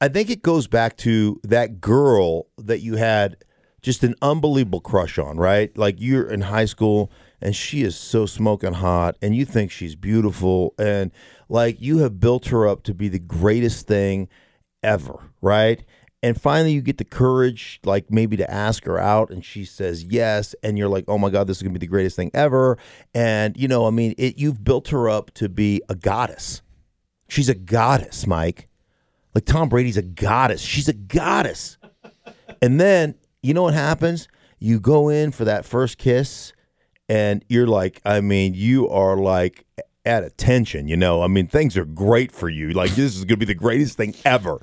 I 0.00 0.08
think 0.08 0.30
it 0.30 0.42
goes 0.42 0.68
back 0.68 0.96
to 0.98 1.40
that 1.42 1.80
girl 1.80 2.46
that 2.56 2.80
you 2.80 2.96
had 2.96 3.36
just 3.82 4.04
an 4.04 4.14
unbelievable 4.22 4.80
crush 4.80 5.18
on, 5.18 5.36
right? 5.36 5.76
Like 5.76 5.96
you're 5.98 6.28
in 6.28 6.42
high 6.42 6.66
school 6.66 7.10
and 7.40 7.54
she 7.54 7.82
is 7.82 7.96
so 7.96 8.26
smoking 8.26 8.74
hot 8.74 9.16
and 9.22 9.34
you 9.34 9.44
think 9.44 9.70
she's 9.70 9.94
beautiful 9.94 10.74
and 10.78 11.10
like 11.48 11.80
you 11.80 11.98
have 11.98 12.20
built 12.20 12.46
her 12.46 12.66
up 12.66 12.82
to 12.84 12.94
be 12.94 13.08
the 13.08 13.18
greatest 13.18 13.86
thing 13.86 14.28
ever, 14.82 15.32
right? 15.40 15.84
And 16.22 16.40
finally 16.40 16.72
you 16.72 16.82
get 16.82 16.98
the 16.98 17.04
courage 17.04 17.80
like 17.84 18.10
maybe 18.10 18.36
to 18.36 18.50
ask 18.50 18.84
her 18.84 18.98
out 18.98 19.30
and 19.30 19.44
she 19.44 19.64
says 19.64 20.04
yes 20.04 20.54
and 20.64 20.76
you're 20.76 20.88
like, 20.88 21.04
"Oh 21.06 21.18
my 21.18 21.30
god, 21.30 21.46
this 21.46 21.58
is 21.58 21.62
going 21.62 21.72
to 21.74 21.78
be 21.78 21.86
the 21.86 21.90
greatest 21.90 22.16
thing 22.16 22.32
ever." 22.34 22.76
And 23.14 23.56
you 23.56 23.68
know, 23.68 23.86
I 23.86 23.90
mean, 23.90 24.14
it 24.18 24.36
you've 24.36 24.64
built 24.64 24.88
her 24.88 25.08
up 25.08 25.32
to 25.34 25.48
be 25.48 25.80
a 25.88 25.94
goddess. 25.94 26.60
She's 27.28 27.48
a 27.48 27.54
goddess, 27.54 28.26
Mike. 28.26 28.67
Like 29.34 29.44
Tom 29.44 29.68
Brady's 29.68 29.96
a 29.96 30.02
goddess. 30.02 30.60
She's 30.60 30.88
a 30.88 30.92
goddess. 30.92 31.76
And 32.60 32.80
then 32.80 33.14
you 33.42 33.54
know 33.54 33.62
what 33.62 33.74
happens? 33.74 34.28
You 34.58 34.80
go 34.80 35.08
in 35.08 35.30
for 35.30 35.44
that 35.44 35.64
first 35.64 35.98
kiss, 35.98 36.52
and 37.08 37.44
you're 37.48 37.66
like, 37.66 38.00
I 38.04 38.20
mean, 38.20 38.54
you 38.54 38.88
are 38.88 39.16
like 39.16 39.64
at 40.04 40.24
attention. 40.24 40.88
You 40.88 40.96
know, 40.96 41.22
I 41.22 41.28
mean, 41.28 41.46
things 41.46 41.76
are 41.76 41.84
great 41.84 42.32
for 42.32 42.48
you. 42.48 42.70
Like 42.70 42.90
this 42.92 43.16
is 43.16 43.24
going 43.24 43.38
to 43.40 43.46
be 43.46 43.52
the 43.52 43.54
greatest 43.54 43.96
thing 43.96 44.14
ever. 44.24 44.60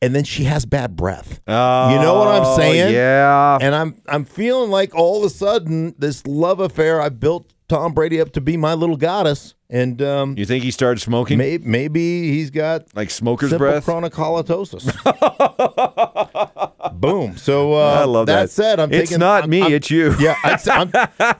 And 0.00 0.14
then 0.14 0.24
she 0.24 0.44
has 0.44 0.66
bad 0.66 0.96
breath. 0.96 1.40
you 1.46 1.98
know 2.02 2.14
what 2.18 2.28
I'm 2.28 2.44
oh, 2.44 2.56
saying? 2.56 2.88
Oh, 2.88 2.90
Yeah. 2.90 3.58
And 3.60 3.74
I'm 3.74 4.02
I'm 4.06 4.24
feeling 4.24 4.70
like 4.70 4.94
all 4.94 5.18
of 5.18 5.24
a 5.24 5.30
sudden 5.30 5.94
this 5.98 6.26
love 6.26 6.60
affair 6.60 7.00
I 7.00 7.08
built 7.08 7.52
Tom 7.68 7.92
Brady 7.94 8.20
up 8.20 8.32
to 8.32 8.40
be 8.40 8.56
my 8.56 8.74
little 8.74 8.96
goddess, 8.96 9.54
and 9.74 10.00
um, 10.02 10.34
You 10.38 10.44
think 10.46 10.64
he 10.64 10.70
started 10.70 11.00
smoking 11.00 11.38
may, 11.38 11.58
maybe 11.58 12.30
he's 12.30 12.50
got 12.50 12.94
like 12.94 13.10
smoker's 13.10 13.52
breath? 13.52 13.84
chronic 13.84 14.12
halitosis. 14.12 14.84
Boom. 16.94 17.36
So 17.36 17.74
uh, 17.74 18.00
I 18.00 18.04
love 18.04 18.26
that. 18.26 18.42
That 18.42 18.50
said, 18.50 18.80
I'm 18.80 18.92
It's 18.92 19.10
taking. 19.10 19.20
not 19.20 19.42
I'm- 19.42 19.50
me, 19.50 19.62
I'm- 19.62 19.72
it's 19.72 19.90
you. 19.90 20.14
Yeah, 20.18 20.36
I, 20.44 20.58
am 20.70 20.90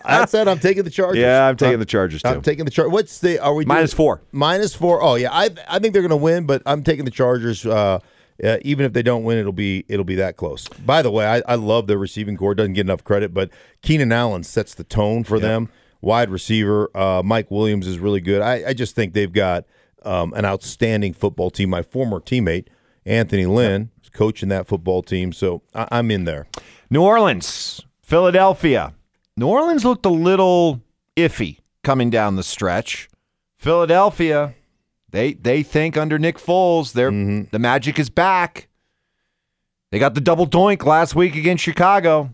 I 0.05 0.25
said 0.27 0.49
I'm 0.49 0.59
taking 0.59 0.85
the 0.85 0.91
Chargers. 0.91 1.19
Yeah, 1.21 1.47
I'm 1.49 1.57
taking 1.57 1.79
the 1.79 1.85
Chargers, 1.87 2.23
too. 2.23 2.29
I'm 2.29 2.43
taking 2.43 2.65
the 2.65 2.71
Chargers. 2.71 2.93
What's 2.93 3.19
the? 3.21 3.39
Are 3.39 3.55
we 3.55 3.65
doing- 3.65 3.75
Minus 3.77 3.95
four. 3.95 4.23
Minus 4.33 4.75
four. 4.75 5.03
Oh 5.03 5.15
yeah, 5.15 5.33
I 5.33 5.51
I 5.69 5.79
think 5.79 5.93
they're 5.93 6.03
going 6.03 6.11
to 6.11 6.17
win, 6.17 6.47
but 6.47 6.63
I'm 6.67 6.83
taking 6.83 7.05
the 7.05 7.11
Chargers. 7.11 7.65
Uh, 7.65 8.01
uh, 8.43 8.57
even 8.63 8.85
if 8.85 8.93
they 8.93 9.03
don't 9.03 9.23
win, 9.23 9.39
it'll 9.39 9.53
be 9.53 9.85
it'll 9.89 10.05
be 10.05 10.17
that 10.17 10.37
close. 10.37 10.67
By 10.69 11.03
the 11.03 11.11
way, 11.11 11.27
I, 11.27 11.43
I 11.47 11.55
love 11.55 11.87
their 11.87 11.99
receiving 11.99 12.37
core. 12.37 12.55
Doesn't 12.55 12.73
get 12.73 12.83
enough 12.83 13.05
credit, 13.05 13.33
but 13.33 13.51
Keenan 13.83 14.11
Allen 14.13 14.43
sets 14.43 14.75
the 14.75 14.85
tone 14.85 15.25
for 15.25 15.39
them. 15.39 15.69
Wide 16.05 16.31
receiver, 16.31 16.91
uh, 16.97 17.23
Mike 17.25 17.51
Williams 17.51 17.87
is 17.87 17.99
really 17.99 18.21
good. 18.21 18.43
I, 18.43 18.69
I 18.69 18.73
just 18.75 18.95
think 18.95 19.15
they've 19.15 19.33
got 19.33 19.65
um, 20.05 20.33
an 20.35 20.45
outstanding 20.45 21.15
football 21.15 21.51
team. 21.51 21.71
My 21.71 21.83
former 21.83 22.21
teammate 22.21 22.67
Anthony 23.07 23.47
Lynn 23.47 23.91
is 24.03 24.11
coaching 24.11 24.49
that 24.51 24.67
football 24.67 25.03
team, 25.03 25.33
so 25.33 25.63
I, 25.75 25.89
I'm 25.91 26.11
in 26.11 26.25
there. 26.25 26.47
New 26.91 27.03
Orleans, 27.03 27.81
Philadelphia. 28.03 28.93
New 29.37 29.47
Orleans 29.49 29.85
looked 29.85 30.05
a 30.07 30.11
little 30.11 30.81
iffy 31.17 31.59
coming 31.83 32.11
down 32.11 32.37
the 32.37 32.43
stretch. 32.43 33.09
Philadelphia, 33.57 34.55
they 35.11 35.33
they 35.33 35.63
think 35.63 35.97
under 35.97 36.19
Nick 36.19 36.37
Foles, 36.39 36.93
they're, 36.93 37.11
Mm-hmm. 37.11 37.49
the 37.51 37.59
magic 37.59 37.99
is 37.99 38.11
back. 38.11 38.69
They 39.91 39.99
got 39.99 40.15
the 40.15 40.21
double 40.21 40.47
doink 40.47 40.85
last 40.85 41.15
week 41.15 41.35
against 41.37 41.65
Chicago. 41.65 42.31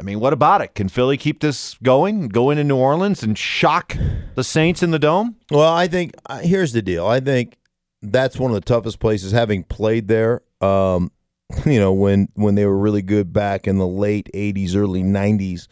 I 0.00 0.04
mean, 0.04 0.20
what 0.20 0.32
about 0.32 0.60
it? 0.60 0.74
Can 0.74 0.88
Philly 0.88 1.16
keep 1.16 1.40
this 1.40 1.74
going? 1.82 2.28
Go 2.28 2.50
into 2.50 2.62
New 2.62 2.76
Orleans 2.76 3.22
and 3.22 3.36
shock 3.36 3.96
the 4.36 4.44
Saints 4.44 4.82
in 4.82 4.92
the 4.92 4.98
dome? 4.98 5.36
Well, 5.50 5.72
I 5.72 5.88
think 5.88 6.14
uh, 6.26 6.38
here's 6.38 6.72
the 6.72 6.82
deal. 6.82 7.06
I 7.06 7.18
think 7.18 7.56
that's 8.00 8.38
one 8.38 8.52
of 8.52 8.54
the 8.54 8.60
toughest 8.60 9.00
places. 9.00 9.32
Having 9.32 9.64
played 9.64 10.06
there, 10.06 10.42
um, 10.60 11.10
you 11.66 11.80
know, 11.80 11.92
when 11.92 12.28
when 12.34 12.54
they 12.54 12.64
were 12.64 12.78
really 12.78 13.02
good 13.02 13.32
back 13.32 13.66
in 13.66 13.78
the 13.78 13.88
late 13.88 14.30
'80s, 14.32 14.76
early 14.76 15.02
'90s, 15.02 15.66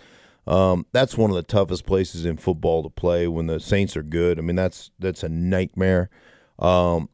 um, 0.47 0.87
that's 0.93 1.17
one 1.17 1.31
of 1.31 1.37
the 1.37 1.43
toughest 1.45 1.87
places 1.87 2.25
in 2.25 2.37
football 2.37 2.83
to 2.83 2.91
play. 2.91 3.29
When 3.29 3.47
the 3.47 3.61
Saints 3.61 3.97
are 3.97 4.03
good, 4.03 4.39
I 4.39 4.43
mean, 4.43 4.57
that's 4.57 4.91
that's 4.99 5.23
a 5.23 5.29
nightmare. 5.29 6.11
Um, 6.59 7.11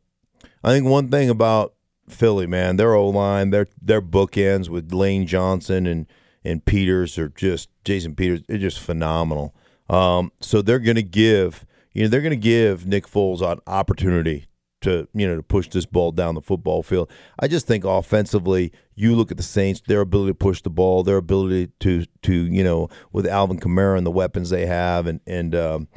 I 0.64 0.72
think 0.72 0.86
one 0.86 1.10
thing 1.10 1.28
about 1.28 1.74
Philly, 2.08 2.46
man, 2.46 2.76
their 2.76 2.94
O 2.94 3.08
line, 3.08 3.50
their 3.50 3.68
their 3.82 4.00
bookends 4.00 4.70
with 4.70 4.94
Lane 4.94 5.26
Johnson 5.26 5.86
and 5.86 6.06
and 6.44 6.64
Peters 6.64 7.18
are 7.18 7.28
just 7.28 7.68
Jason 7.84 8.14
Peters. 8.14 8.42
They're 8.48 8.58
just 8.58 8.80
phenomenal. 8.80 9.54
Um, 9.88 10.32
so 10.40 10.62
they're 10.62 10.78
going 10.78 10.96
to 10.96 11.02
give 11.02 11.66
you 11.92 12.02
know 12.02 12.08
they're 12.08 12.20
going 12.20 12.30
to 12.30 12.36
give 12.36 12.86
Nick 12.86 13.06
Foles 13.06 13.42
an 13.42 13.60
opportunity 13.66 14.46
to 14.82 15.08
you 15.14 15.26
know 15.26 15.36
to 15.36 15.42
push 15.42 15.68
this 15.68 15.86
ball 15.86 16.12
down 16.12 16.34
the 16.34 16.40
football 16.40 16.82
field. 16.82 17.10
I 17.38 17.48
just 17.48 17.66
think 17.66 17.84
offensively, 17.84 18.72
you 18.94 19.14
look 19.14 19.30
at 19.30 19.36
the 19.36 19.42
Saints, 19.42 19.82
their 19.86 20.00
ability 20.00 20.32
to 20.32 20.34
push 20.34 20.62
the 20.62 20.70
ball, 20.70 21.02
their 21.02 21.16
ability 21.16 21.70
to 21.80 22.04
to 22.22 22.32
you 22.32 22.64
know 22.64 22.88
with 23.12 23.26
Alvin 23.26 23.58
Kamara 23.58 23.96
and 23.96 24.06
the 24.06 24.10
weapons 24.10 24.50
they 24.50 24.66
have, 24.66 25.06
and 25.06 25.20
and 25.26 25.54
um, 25.54 25.88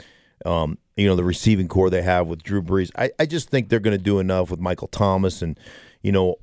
um, 0.46 0.78
you 0.96 1.08
know 1.08 1.16
the 1.16 1.24
receiving 1.24 1.68
core 1.68 1.90
they 1.90 2.02
have 2.02 2.28
with 2.28 2.44
Drew 2.44 2.62
Brees. 2.62 2.92
I, 2.98 3.12
I 3.20 3.26
just 3.26 3.50
think 3.50 3.70
they're 3.70 3.80
going 3.80 3.98
to 3.98 4.04
do 4.04 4.20
enough 4.20 4.52
with 4.52 4.60
Michael 4.60 4.88
Thomas 4.88 5.42
and 5.42 5.60
you 6.02 6.12
know 6.12 6.38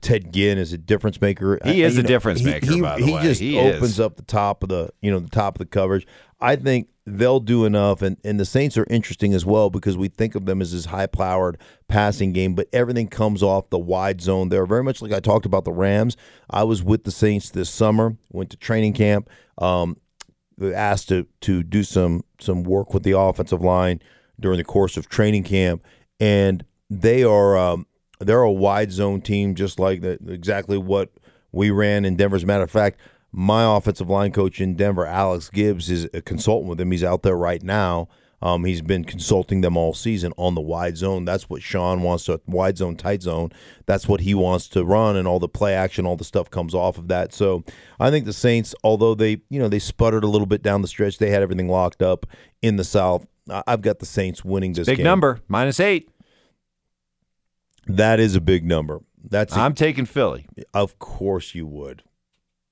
Ted 0.00 0.32
Ginn 0.32 0.56
is 0.58 0.72
a 0.72 0.78
difference 0.78 1.20
maker. 1.20 1.58
He 1.64 1.82
is 1.82 1.96
you 1.96 2.00
a 2.00 2.06
difference 2.06 2.42
maker, 2.42 2.72
He, 2.72 2.80
by 2.80 2.98
the 2.98 3.04
he 3.06 3.12
way. 3.14 3.22
just 3.22 3.40
He 3.40 3.58
is. 3.58 3.76
opens 3.76 3.98
up 4.00 4.16
the 4.16 4.22
top 4.22 4.62
of 4.62 4.68
the 4.68 4.90
you 5.02 5.10
know 5.10 5.18
the 5.18 5.28
top 5.30 5.56
of 5.56 5.58
the 5.58 5.66
coverage. 5.66 6.06
I 6.40 6.56
think 6.56 6.88
they'll 7.06 7.40
do 7.40 7.64
enough, 7.64 8.00
and 8.00 8.16
and 8.24 8.38
the 8.38 8.44
Saints 8.44 8.78
are 8.78 8.86
interesting 8.88 9.34
as 9.34 9.44
well 9.44 9.68
because 9.68 9.96
we 9.96 10.08
think 10.08 10.34
of 10.36 10.46
them 10.46 10.62
as 10.62 10.72
this 10.72 10.86
high 10.86 11.06
powered 11.08 11.58
passing 11.88 12.32
game, 12.32 12.54
but 12.54 12.68
everything 12.72 13.08
comes 13.08 13.42
off 13.42 13.68
the 13.70 13.78
wide 13.78 14.20
zone. 14.20 14.48
They're 14.48 14.64
very 14.66 14.84
much 14.84 15.02
like 15.02 15.12
I 15.12 15.18
talked 15.20 15.44
about 15.44 15.64
the 15.64 15.72
Rams. 15.72 16.16
I 16.48 16.62
was 16.62 16.82
with 16.82 17.02
the 17.04 17.10
Saints 17.10 17.50
this 17.50 17.68
summer, 17.68 18.16
went 18.30 18.50
to 18.50 18.56
training 18.56 18.92
camp. 18.92 19.28
Um, 19.58 19.96
asked 20.62 21.08
to 21.08 21.26
to 21.40 21.62
do 21.62 21.82
some 21.82 22.22
some 22.38 22.62
work 22.62 22.94
with 22.94 23.02
the 23.02 23.18
offensive 23.18 23.62
line 23.62 24.00
during 24.38 24.58
the 24.58 24.64
course 24.64 24.96
of 24.96 25.08
training 25.08 25.42
camp, 25.44 25.84
and 26.20 26.64
they 26.88 27.24
are 27.24 27.56
um, 27.58 27.86
they're 28.20 28.42
a 28.42 28.52
wide 28.52 28.92
zone 28.92 29.20
team, 29.20 29.54
just 29.54 29.78
like 29.78 30.02
the, 30.02 30.18
exactly 30.28 30.78
what 30.78 31.10
we 31.52 31.70
ran 31.70 32.04
in 32.04 32.16
Denver. 32.16 32.36
As 32.36 32.44
a 32.44 32.46
matter 32.46 32.64
of 32.64 32.70
fact, 32.70 33.00
my 33.32 33.76
offensive 33.76 34.08
line 34.08 34.32
coach 34.32 34.60
in 34.60 34.74
Denver, 34.76 35.06
Alex 35.06 35.50
Gibbs, 35.50 35.90
is 35.90 36.08
a 36.14 36.20
consultant 36.20 36.68
with 36.68 36.80
him. 36.80 36.90
He's 36.90 37.04
out 37.04 37.22
there 37.22 37.36
right 37.36 37.62
now. 37.62 38.08
Um, 38.42 38.64
he's 38.64 38.80
been 38.80 39.04
consulting 39.04 39.60
them 39.60 39.76
all 39.76 39.92
season 39.92 40.32
on 40.38 40.54
the 40.54 40.62
wide 40.62 40.96
zone. 40.96 41.26
That's 41.26 41.50
what 41.50 41.60
Sean 41.62 42.00
wants 42.02 42.24
to 42.24 42.40
wide 42.46 42.78
zone, 42.78 42.96
tight 42.96 43.20
zone. 43.20 43.52
That's 43.84 44.08
what 44.08 44.22
he 44.22 44.32
wants 44.32 44.66
to 44.68 44.82
run, 44.82 45.16
and 45.16 45.28
all 45.28 45.38
the 45.38 45.48
play 45.48 45.74
action, 45.74 46.06
all 46.06 46.16
the 46.16 46.24
stuff 46.24 46.50
comes 46.50 46.74
off 46.74 46.96
of 46.96 47.08
that. 47.08 47.34
So 47.34 47.64
I 47.98 48.10
think 48.10 48.24
the 48.24 48.32
Saints, 48.32 48.74
although 48.82 49.14
they 49.14 49.42
you 49.50 49.58
know 49.58 49.68
they 49.68 49.78
sputtered 49.78 50.24
a 50.24 50.26
little 50.26 50.46
bit 50.46 50.62
down 50.62 50.80
the 50.80 50.88
stretch, 50.88 51.18
they 51.18 51.28
had 51.30 51.42
everything 51.42 51.68
locked 51.68 52.00
up 52.00 52.24
in 52.62 52.76
the 52.76 52.84
South. 52.84 53.26
I've 53.66 53.82
got 53.82 53.98
the 53.98 54.06
Saints 54.06 54.42
winning 54.42 54.72
this 54.72 54.86
Big 54.86 54.98
game. 54.98 55.04
number, 55.04 55.40
minus 55.48 55.78
eight. 55.78 56.08
That 57.96 58.20
is 58.20 58.34
a 58.36 58.40
big 58.40 58.64
number. 58.64 59.00
That's 59.22 59.56
I'm 59.56 59.74
taking 59.74 60.06
Philly. 60.06 60.46
of 60.74 60.98
course 60.98 61.54
you 61.54 61.66
would. 61.66 62.02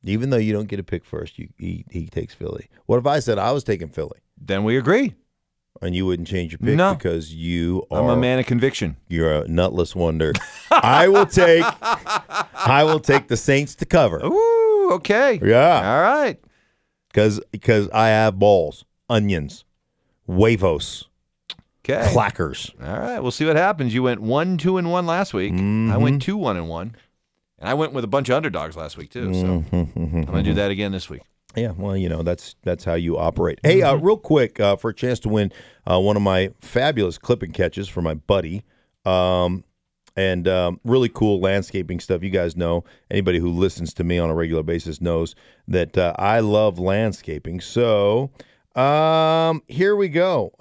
Even 0.05 0.31
though 0.31 0.37
you 0.39 0.53
don't 0.53 0.69
get 0.69 0.79
a 0.79 0.85
pick 0.85 1.05
first, 1.05 1.39
you 1.39 1.49
he, 1.59 1.85
he 1.91 2.07
takes 2.07 2.33
Philly. 2.35 2.69
What 2.87 2.99
if 2.99 3.07
I 3.07 3.19
said 3.21 3.39
I 3.39 3.53
was 3.53 3.65
taking 3.65 3.89
Philly 3.89 4.21
Then 4.41 4.65
we 4.65 4.77
agree. 4.79 5.15
and 5.83 5.95
you 5.95 6.07
wouldn't 6.07 6.29
change 6.29 6.53
your 6.53 6.59
pick 6.59 6.77
No. 6.77 6.95
because 6.95 7.35
you 7.35 7.85
are 7.91 8.01
I'm 8.03 8.09
a 8.09 8.17
man 8.17 8.39
of 8.39 8.47
conviction. 8.47 8.97
you're 9.09 9.43
a 9.43 9.49
nutless 9.49 9.95
wonder. 9.97 10.33
I 10.71 11.09
will 11.09 11.27
take 11.27 11.65
I 12.55 12.83
will 12.85 13.01
take 13.01 13.29
the 13.29 13.37
Saints 13.37 13.75
to 13.77 13.85
cover 13.87 14.21
Ooh, 14.25 14.91
okay. 14.93 15.41
Yeah. 15.43 15.77
All 15.97 16.03
right. 16.03 16.39
because 17.09 17.41
because 17.51 17.89
I 17.91 18.09
have 18.09 18.39
balls, 18.39 18.85
onions, 19.11 19.65
huevos, 20.27 21.08
Okay. 21.85 22.11
clackers. 22.13 22.71
All 22.85 22.99
right. 23.01 23.19
We'll 23.21 23.31
see 23.31 23.47
what 23.47 23.57
happens. 23.57 23.95
You 23.95 24.03
went 24.03 24.21
one, 24.21 24.59
two, 24.59 24.77
and 24.79 24.91
one 24.91 25.07
last 25.07 25.33
week. 25.33 25.53
I 25.53 25.57
Mm-hmm. 25.57 26.03
went 26.03 26.23
two, 26.23 26.37
one, 26.37 26.57
and 26.57 26.69
one. 26.69 26.95
And 27.59 27.69
I 27.69 27.75
went 27.75 27.93
with 27.93 28.05
a 28.05 28.09
bunch 28.09 28.29
of 28.29 28.37
underdogs 28.37 28.77
last 28.77 28.97
week 28.97 29.11
too. 29.11 29.33
So 29.35 29.41
Mm-hmm, 29.73 30.19
I'm 30.29 30.35
to 30.35 30.43
do 30.43 30.55
that 30.55 30.71
again 30.71 30.93
this 30.93 31.09
week. 31.11 31.23
Yeah, 31.57 31.73
well, 31.77 31.97
you 31.97 32.09
know 32.11 32.23
that's 32.23 32.55
that's 32.63 32.85
how 32.85 32.95
you 32.95 33.17
operate. 33.17 33.59
Hey, 33.65 33.81
uh, 33.83 33.97
real 33.97 34.19
quick, 34.19 34.61
uh, 34.61 34.77
for 34.77 34.91
a 34.91 34.95
chance 34.95 35.19
to 35.21 35.29
win 35.31 35.51
uh, 35.91 35.99
one 35.99 36.15
of 36.15 36.23
my 36.23 36.51
fabulous 36.61 37.17
clipping 37.19 37.53
catches 37.53 37.89
for 37.89 38.03
my 38.03 38.15
buddy, 38.15 38.63
um, 39.07 39.65
and 40.15 40.47
um, 40.47 40.79
really 40.85 41.09
cool 41.09 41.41
landscaping 41.41 42.01
stuff. 42.01 42.23
You 42.23 42.31
guys 42.31 42.55
know 42.55 42.85
anybody 43.11 43.39
who 43.39 43.49
listens 43.51 43.95
to 43.95 44.05
me 44.05 44.19
on 44.19 44.29
a 44.29 44.35
regular 44.35 44.63
basis 44.63 45.01
knows 45.01 45.35
that 45.67 45.97
uh, 45.97 46.13
I 46.19 46.41
love 46.41 46.79
landscaping. 46.79 47.61
So 47.61 48.31
um, 48.77 49.63
here 49.69 49.97
we 49.97 50.09
go. 50.11 50.53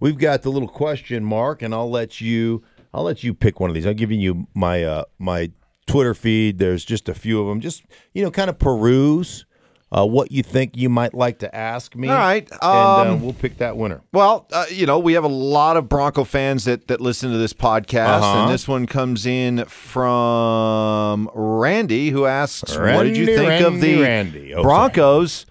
Um, 0.00 0.06
we've 0.08 0.18
got 0.18 0.42
the 0.42 0.50
little 0.50 0.68
question 0.68 1.24
mark, 1.24 1.62
and 1.62 1.74
I'll 1.74 1.90
let 1.90 2.20
you. 2.20 2.62
I'll 2.92 3.04
let 3.04 3.22
you 3.22 3.34
pick 3.34 3.60
one 3.60 3.70
of 3.70 3.74
these. 3.74 3.86
I'm 3.86 3.94
giving 3.96 4.20
you 4.20 4.46
my 4.54 4.82
uh, 4.84 5.04
my 5.18 5.50
Twitter 5.86 6.14
feed. 6.14 6.58
There's 6.58 6.84
just 6.84 7.08
a 7.08 7.14
few 7.14 7.40
of 7.40 7.46
them. 7.48 7.60
Just 7.60 7.84
you 8.14 8.22
know, 8.24 8.30
kind 8.30 8.50
of 8.50 8.58
peruse 8.58 9.44
uh, 9.92 10.06
what 10.06 10.30
you 10.32 10.42
think 10.42 10.76
you 10.76 10.88
might 10.88 11.14
like 11.14 11.38
to 11.40 11.54
ask 11.54 11.94
me. 11.96 12.08
All 12.08 12.16
right, 12.16 12.48
and 12.50 12.58
uh, 12.62 13.02
um, 13.12 13.22
we'll 13.22 13.32
pick 13.32 13.58
that 13.58 13.76
winner. 13.76 14.02
Well, 14.12 14.46
uh, 14.52 14.66
you 14.70 14.86
know, 14.86 14.98
we 14.98 15.12
have 15.14 15.24
a 15.24 15.28
lot 15.28 15.76
of 15.76 15.88
Bronco 15.88 16.24
fans 16.24 16.64
that, 16.64 16.88
that 16.88 17.00
listen 17.00 17.30
to 17.32 17.38
this 17.38 17.52
podcast, 17.52 18.20
Uh-huh. 18.22 18.42
and 18.44 18.52
this 18.52 18.66
one 18.68 18.86
comes 18.86 19.26
in 19.26 19.64
from 19.66 21.30
Randy, 21.34 22.10
who 22.10 22.26
asks, 22.26 22.76
"What 22.76 23.04
did 23.04 23.16
you 23.16 23.26
Randy, 23.26 23.46
think 23.46 23.66
of 23.66 23.80
the 23.80 24.00
Randy. 24.02 24.54
Oh, 24.54 24.62
Broncos 24.62 25.46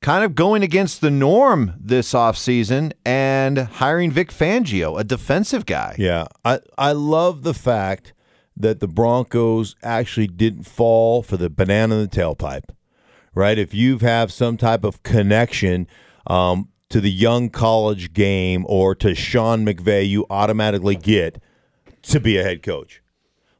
kind 0.00 0.24
of 0.24 0.34
going 0.34 0.62
against 0.62 1.00
the 1.00 1.10
norm 1.10 1.74
this 1.78 2.12
offseason 2.12 2.92
and 3.04 3.58
hiring 3.58 4.10
Vic 4.10 4.30
Fangio, 4.30 4.98
a 4.98 5.04
defensive 5.04 5.66
guy?" 5.66 5.94
Yeah, 5.98 6.26
I 6.44 6.60
I 6.76 6.92
love 6.92 7.42
the 7.42 7.54
fact 7.54 8.12
that 8.56 8.80
the 8.80 8.88
Broncos 8.88 9.76
actually 9.82 10.26
didn't 10.26 10.64
fall 10.64 11.22
for 11.22 11.36
the 11.36 11.48
banana 11.48 11.96
in 11.96 12.00
the 12.02 12.08
tailpipe. 12.08 12.70
Right? 13.34 13.58
If 13.58 13.72
you 13.72 13.98
have 13.98 14.32
some 14.32 14.56
type 14.56 14.82
of 14.82 15.02
connection 15.04 15.86
um, 16.26 16.70
to 16.90 17.00
the 17.00 17.10
young 17.10 17.50
college 17.50 18.12
game 18.12 18.64
or 18.68 18.94
to 18.96 19.14
Sean 19.14 19.64
McVay, 19.64 20.08
you 20.08 20.26
automatically 20.28 20.96
get 20.96 21.40
to 22.02 22.18
be 22.18 22.36
a 22.38 22.42
head 22.42 22.62
coach. 22.62 23.02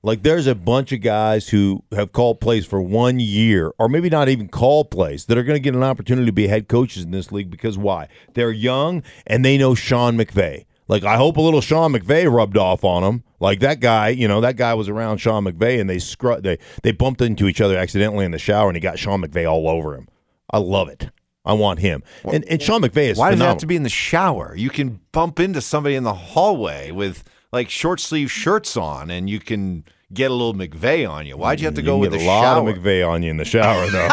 Like 0.02 0.22
there's 0.22 0.46
a 0.46 0.54
bunch 0.54 0.92
of 0.92 1.00
guys 1.00 1.48
who 1.48 1.82
have 1.92 2.12
called 2.12 2.40
plays 2.40 2.64
for 2.64 2.80
one 2.80 3.18
year, 3.18 3.72
or 3.78 3.88
maybe 3.88 4.08
not 4.08 4.28
even 4.28 4.48
call 4.48 4.84
plays, 4.84 5.26
that 5.26 5.36
are 5.36 5.42
going 5.42 5.56
to 5.56 5.60
get 5.60 5.74
an 5.74 5.82
opportunity 5.82 6.26
to 6.26 6.32
be 6.32 6.46
head 6.46 6.68
coaches 6.68 7.04
in 7.04 7.10
this 7.10 7.32
league 7.32 7.50
because 7.50 7.76
why? 7.76 8.08
They're 8.34 8.52
young 8.52 9.02
and 9.26 9.44
they 9.44 9.58
know 9.58 9.74
Sean 9.74 10.16
McVay. 10.16 10.66
Like 10.86 11.04
I 11.04 11.16
hope 11.16 11.36
a 11.36 11.40
little 11.40 11.60
Sean 11.60 11.92
McVay 11.92 12.32
rubbed 12.32 12.56
off 12.56 12.84
on 12.84 13.02
them. 13.02 13.24
Like 13.40 13.60
that 13.60 13.80
guy, 13.80 14.08
you 14.08 14.26
know, 14.26 14.40
that 14.40 14.56
guy 14.56 14.74
was 14.74 14.88
around 14.88 15.18
Sean 15.18 15.44
McVay 15.44 15.80
and 15.80 15.90
they 15.90 15.96
scru- 15.96 16.42
they 16.42 16.58
they 16.82 16.92
bumped 16.92 17.20
into 17.20 17.46
each 17.46 17.60
other 17.60 17.76
accidentally 17.76 18.24
in 18.24 18.30
the 18.30 18.38
shower 18.38 18.68
and 18.68 18.76
he 18.76 18.80
got 18.80 18.98
Sean 18.98 19.22
McVay 19.22 19.50
all 19.50 19.68
over 19.68 19.94
him. 19.94 20.08
I 20.50 20.58
love 20.58 20.88
it. 20.88 21.10
I 21.44 21.52
want 21.54 21.80
him. 21.80 22.02
And 22.24 22.44
and 22.44 22.60
Sean 22.62 22.82
McVay 22.82 23.10
is 23.10 23.18
Why 23.18 23.30
does 23.30 23.40
it 23.40 23.44
have 23.44 23.58
to 23.58 23.66
be 23.66 23.76
in 23.76 23.82
the 23.82 23.88
shower? 23.88 24.54
You 24.56 24.70
can 24.70 25.00
bump 25.12 25.40
into 25.40 25.60
somebody 25.60 25.94
in 25.94 26.04
the 26.04 26.14
hallway 26.14 26.90
with 26.90 27.24
like 27.52 27.70
short 27.70 28.00
sleeve 28.00 28.30
shirts 28.30 28.76
on, 28.76 29.10
and 29.10 29.28
you 29.28 29.40
can 29.40 29.84
get 30.12 30.30
a 30.30 30.34
little 30.34 30.54
McVay 30.54 31.08
on 31.08 31.26
you. 31.26 31.36
Why'd 31.36 31.60
you 31.60 31.66
have 31.66 31.74
to 31.74 31.80
You 31.80 31.86
go 31.86 31.98
with 31.98 32.14
a 32.14 32.24
lot 32.24 32.42
shower? 32.42 32.68
of 32.68 32.76
McVay 32.76 33.06
on 33.08 33.22
you 33.22 33.30
in 33.30 33.36
the 33.36 33.44
shower, 33.44 33.86
though. 33.88 34.08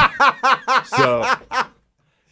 so, 0.86 1.34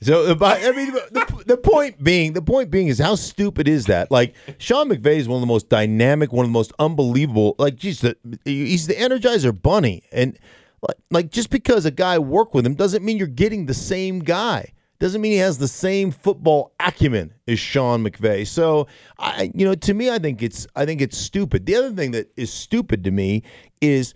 so 0.01 0.31
uh, 0.31 0.35
but, 0.35 0.61
I 0.63 0.71
mean, 0.71 0.91
the, 0.91 1.43
the 1.45 1.57
point 1.57 2.03
being, 2.03 2.33
the 2.33 2.41
point 2.41 2.69
being 2.69 2.87
is 2.87 2.99
how 2.99 3.15
stupid 3.15 3.67
is 3.67 3.85
that? 3.85 4.11
Like 4.11 4.33
Sean 4.57 4.89
McVay 4.89 5.17
is 5.17 5.27
one 5.27 5.37
of 5.37 5.41
the 5.41 5.47
most 5.47 5.69
dynamic, 5.69 6.31
one 6.33 6.45
of 6.45 6.49
the 6.49 6.53
most 6.53 6.73
unbelievable. 6.79 7.55
Like, 7.57 7.75
geez, 7.75 8.01
the, 8.01 8.17
he's 8.45 8.87
the 8.87 8.95
Energizer 8.95 9.59
Bunny, 9.59 10.03
and 10.11 10.37
like, 10.81 10.97
like 11.11 11.31
just 11.31 11.49
because 11.49 11.85
a 11.85 11.91
guy 11.91 12.19
worked 12.19 12.53
with 12.53 12.65
him 12.65 12.75
doesn't 12.75 13.03
mean 13.03 13.17
you're 13.17 13.27
getting 13.27 13.65
the 13.65 13.73
same 13.73 14.19
guy. 14.19 14.73
Doesn't 15.03 15.19
mean 15.19 15.33
he 15.33 15.37
has 15.39 15.57
the 15.57 15.67
same 15.67 16.11
football 16.11 16.73
acumen 16.79 17.33
as 17.45 17.59
Sean 17.59 18.05
McVay. 18.05 18.47
So, 18.47 18.87
I, 19.19 19.51
you 19.53 19.65
know, 19.65 19.75
to 19.75 19.93
me, 19.93 20.09
I 20.09 20.17
think 20.17 20.41
it's, 20.41 20.65
I 20.77 20.85
think 20.85 21.01
it's 21.01 21.17
stupid. 21.17 21.65
The 21.65 21.75
other 21.75 21.91
thing 21.91 22.11
that 22.11 22.31
is 22.37 22.53
stupid 22.53 23.03
to 23.03 23.11
me 23.11 23.43
is 23.81 24.13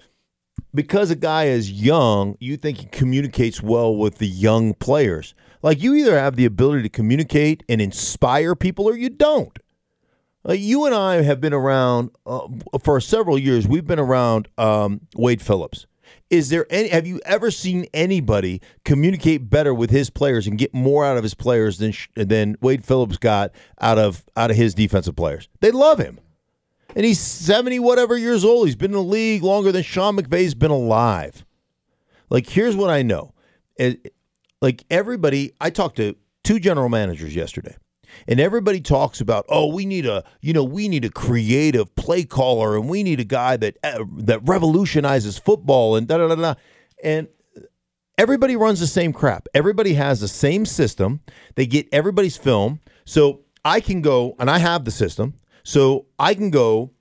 because 0.73 1.11
a 1.11 1.17
guy 1.17 1.47
is 1.47 1.69
young, 1.69 2.37
you 2.39 2.55
think 2.55 2.77
he 2.77 2.85
communicates 2.85 3.61
well 3.61 3.97
with 3.97 4.19
the 4.19 4.27
young 4.27 4.75
players. 4.75 5.35
Like 5.61 5.83
you 5.83 5.93
either 5.93 6.17
have 6.17 6.37
the 6.37 6.45
ability 6.45 6.83
to 6.83 6.89
communicate 6.89 7.63
and 7.67 7.81
inspire 7.81 8.55
people 8.55 8.85
or 8.85 8.95
you 8.95 9.09
don't. 9.09 9.59
Like 10.45 10.61
you 10.61 10.85
and 10.85 10.95
I 10.95 11.21
have 11.21 11.41
been 11.41 11.51
around 11.53 12.11
uh, 12.25 12.47
for 12.81 13.01
several 13.01 13.37
years. 13.37 13.67
We've 13.67 13.85
been 13.85 13.99
around 13.99 14.47
um, 14.57 15.01
Wade 15.17 15.41
Phillips. 15.41 15.85
Is 16.29 16.49
there 16.49 16.65
any? 16.69 16.89
Have 16.89 17.07
you 17.07 17.21
ever 17.25 17.51
seen 17.51 17.85
anybody 17.93 18.61
communicate 18.83 19.49
better 19.49 19.73
with 19.73 19.89
his 19.89 20.09
players 20.09 20.45
and 20.47 20.57
get 20.57 20.73
more 20.73 21.05
out 21.05 21.17
of 21.17 21.23
his 21.23 21.33
players 21.33 21.77
than 21.77 21.93
than 22.15 22.57
Wade 22.61 22.83
Phillips 22.83 23.17
got 23.17 23.51
out 23.79 23.97
of 23.97 24.25
out 24.35 24.51
of 24.51 24.57
his 24.57 24.73
defensive 24.73 25.15
players? 25.15 25.47
They 25.61 25.71
love 25.71 25.99
him 25.99 26.19
and 26.97 27.05
he's 27.05 27.19
70 27.19 27.79
whatever 27.79 28.17
years 28.17 28.43
old. 28.43 28.67
He's 28.67 28.75
been 28.75 28.91
in 28.91 28.97
the 28.97 29.03
league 29.03 29.43
longer 29.43 29.71
than 29.71 29.83
Sean 29.83 30.17
McVay's 30.17 30.55
been 30.55 30.71
alive. 30.71 31.45
Like, 32.29 32.49
here's 32.49 32.75
what 32.75 32.89
I 32.89 33.03
know. 33.03 33.33
Like, 34.61 34.83
everybody, 34.89 35.53
I 35.61 35.69
talked 35.69 35.97
to 35.97 36.15
two 36.43 36.59
general 36.59 36.89
managers 36.89 37.35
yesterday, 37.35 37.75
and 38.27 38.39
everybody 38.39 38.81
talks 38.81 39.21
about, 39.21 39.45
oh, 39.49 39.73
we 39.73 39.85
need 39.85 40.05
a, 40.05 40.23
you 40.41 40.53
know, 40.53 40.63
we 40.63 40.87
need 40.87 41.05
a 41.05 41.09
creative 41.09 41.95
play 41.95 42.23
caller, 42.23 42.75
and 42.75 42.89
we 42.89 43.03
need 43.03 43.19
a 43.19 43.25
guy 43.25 43.57
that 43.57 43.77
uh, 43.83 44.03
that 44.17 44.39
revolutionizes 44.43 45.37
football, 45.37 45.95
and 45.95 46.07
da 46.07 46.17
da 46.17 46.27
da 46.27 46.35
da. 46.35 46.53
And 47.03 47.27
everybody 48.17 48.55
runs 48.55 48.79
the 48.79 48.87
same 48.87 49.13
crap. 49.13 49.47
Everybody 49.53 49.93
has 49.93 50.19
the 50.19 50.27
same 50.27 50.65
system. 50.65 51.19
They 51.55 51.65
get 51.65 51.87
everybody's 51.91 52.37
film. 52.37 52.79
So 53.05 53.41
I 53.63 53.79
can 53.79 54.01
go, 54.01 54.35
and 54.39 54.49
I 54.49 54.57
have 54.57 54.85
the 54.85 54.91
system. 54.91 55.35
So 55.63 56.05
I 56.17 56.33
can 56.33 56.49
go, 56.49 56.91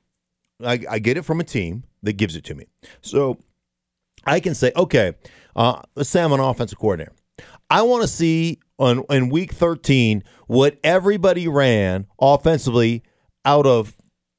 I, 0.64 0.80
I 0.90 0.98
get 0.98 1.16
it 1.16 1.22
from 1.22 1.40
a 1.40 1.44
team 1.44 1.84
that 2.02 2.14
gives 2.14 2.36
it 2.36 2.44
to 2.44 2.54
me. 2.54 2.66
So 3.00 3.38
I 4.24 4.40
can 4.40 4.54
say, 4.54 4.72
okay, 4.76 5.14
uh, 5.54 5.82
let's 5.94 6.08
say 6.08 6.22
I'm 6.22 6.32
an 6.32 6.40
offensive 6.40 6.78
coordinator. 6.78 7.12
I 7.70 7.82
want 7.82 8.02
to 8.02 8.08
see 8.08 8.60
on 8.78 9.04
in 9.10 9.28
week 9.30 9.52
13 9.52 10.22
what 10.46 10.78
everybody 10.84 11.48
ran 11.48 12.06
offensively 12.20 13.02
out 13.44 13.66
of 13.66 13.96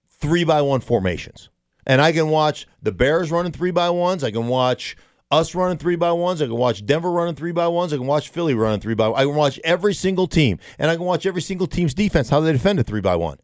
three 0.09 0.43
by 0.43 0.61
one 0.61 0.81
formations. 0.81 1.49
And 1.85 2.01
I 2.01 2.11
can 2.11 2.29
watch 2.29 2.67
the 2.81 2.91
Bears 2.91 3.31
running 3.31 3.51
three 3.51 3.71
by 3.71 3.89
ones. 3.89 4.23
I 4.23 4.31
can 4.31 4.47
watch 4.47 4.97
us 5.31 5.55
running 5.55 5.77
three 5.77 5.95
by 5.95 6.11
ones. 6.11 6.41
I 6.41 6.45
can 6.45 6.55
watch 6.55 6.85
Denver 6.85 7.11
running 7.11 7.35
three 7.35 7.51
by 7.51 7.67
ones. 7.67 7.93
I 7.93 7.97
can 7.97 8.07
watch 8.07 8.29
Philly 8.29 8.53
running 8.53 8.79
three 8.79 8.93
by. 8.95 9.07
one. 9.07 9.19
I 9.19 9.23
can 9.23 9.35
watch 9.35 9.59
every 9.63 9.93
single 9.93 10.27
team, 10.27 10.59
and 10.79 10.89
I 10.91 10.95
can 10.95 11.05
watch 11.05 11.25
every 11.25 11.41
single 11.41 11.67
team's 11.67 11.93
defense 11.93 12.29
how 12.29 12.39
they 12.39 12.51
defend 12.51 12.79
a 12.79 12.83
three 12.83 13.01
by 13.01 13.15
one. 13.15 13.37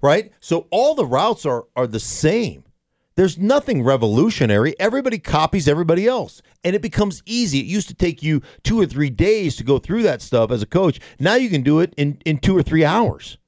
Right. 0.00 0.32
So 0.40 0.66
all 0.70 0.94
the 0.94 1.06
routes 1.06 1.46
are 1.46 1.64
are 1.76 1.86
the 1.86 2.00
same. 2.00 2.64
There's 3.14 3.38
nothing 3.38 3.82
revolutionary. 3.82 4.74
Everybody 4.80 5.18
copies 5.18 5.68
everybody 5.68 6.06
else, 6.06 6.42
and 6.64 6.74
it 6.74 6.82
becomes 6.82 7.22
easy. 7.26 7.60
It 7.60 7.66
used 7.66 7.88
to 7.88 7.94
take 7.94 8.22
you 8.22 8.42
two 8.62 8.80
or 8.80 8.86
three 8.86 9.10
days 9.10 9.56
to 9.56 9.64
go 9.64 9.78
through 9.78 10.02
that 10.04 10.22
stuff 10.22 10.50
as 10.50 10.62
a 10.62 10.66
coach. 10.66 11.00
Now 11.18 11.34
you 11.34 11.50
can 11.50 11.62
do 11.62 11.80
it 11.80 11.94
in 11.96 12.18
in 12.24 12.38
two 12.38 12.56
or 12.56 12.62
three 12.62 12.84
hours. 12.84 13.38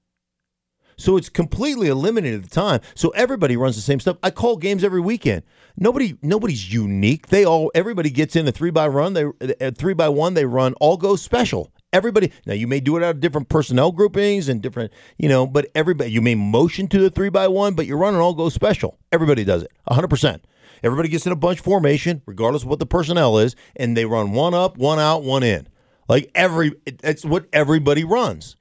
So 0.96 1.16
it's 1.16 1.28
completely 1.28 1.88
eliminated 1.88 2.44
the 2.44 2.48
time. 2.48 2.80
So 2.94 3.08
everybody 3.10 3.56
runs 3.56 3.76
the 3.76 3.82
same 3.82 4.00
stuff. 4.00 4.16
I 4.22 4.30
call 4.30 4.56
games 4.56 4.84
every 4.84 5.00
weekend. 5.00 5.42
Nobody, 5.76 6.16
nobody's 6.22 6.72
unique. 6.72 7.28
They 7.28 7.44
all, 7.44 7.72
everybody 7.74 8.10
gets 8.10 8.36
in 8.36 8.46
a 8.46 8.52
three 8.52 8.70
by 8.70 8.86
run. 8.86 9.14
They 9.14 9.26
at 9.60 9.76
three 9.76 9.94
by 9.94 10.08
one. 10.08 10.34
They 10.34 10.44
run 10.44 10.74
all 10.74 10.96
go 10.96 11.16
special. 11.16 11.72
Everybody. 11.94 12.32
Now 12.44 12.54
you 12.54 12.66
may 12.66 12.80
do 12.80 12.96
it 12.96 13.04
out 13.04 13.10
of 13.10 13.20
different 13.20 13.48
personnel 13.48 13.92
groupings 13.92 14.48
and 14.48 14.60
different, 14.60 14.92
you 15.16 15.28
know, 15.28 15.46
but 15.46 15.70
everybody. 15.76 16.10
You 16.10 16.20
may 16.20 16.34
motion 16.34 16.88
to 16.88 16.98
the 16.98 17.08
three 17.08 17.28
by 17.28 17.46
one, 17.46 17.74
but 17.74 17.86
you're 17.86 17.96
running 17.96 18.20
all 18.20 18.34
go 18.34 18.48
special. 18.48 18.98
Everybody 19.12 19.44
does 19.44 19.62
it. 19.62 19.70
hundred 19.88 20.08
percent. 20.08 20.44
Everybody 20.82 21.08
gets 21.08 21.24
in 21.24 21.30
a 21.30 21.36
bunch 21.36 21.60
formation, 21.60 22.20
regardless 22.26 22.64
of 22.64 22.68
what 22.68 22.80
the 22.80 22.84
personnel 22.84 23.38
is, 23.38 23.54
and 23.76 23.96
they 23.96 24.06
run 24.06 24.32
one 24.32 24.54
up, 24.54 24.76
one 24.76 24.98
out, 24.98 25.22
one 25.22 25.44
in. 25.44 25.68
Like 26.08 26.32
every, 26.34 26.72
it's 26.84 27.24
what 27.24 27.46
everybody 27.52 28.02
runs. 28.02 28.56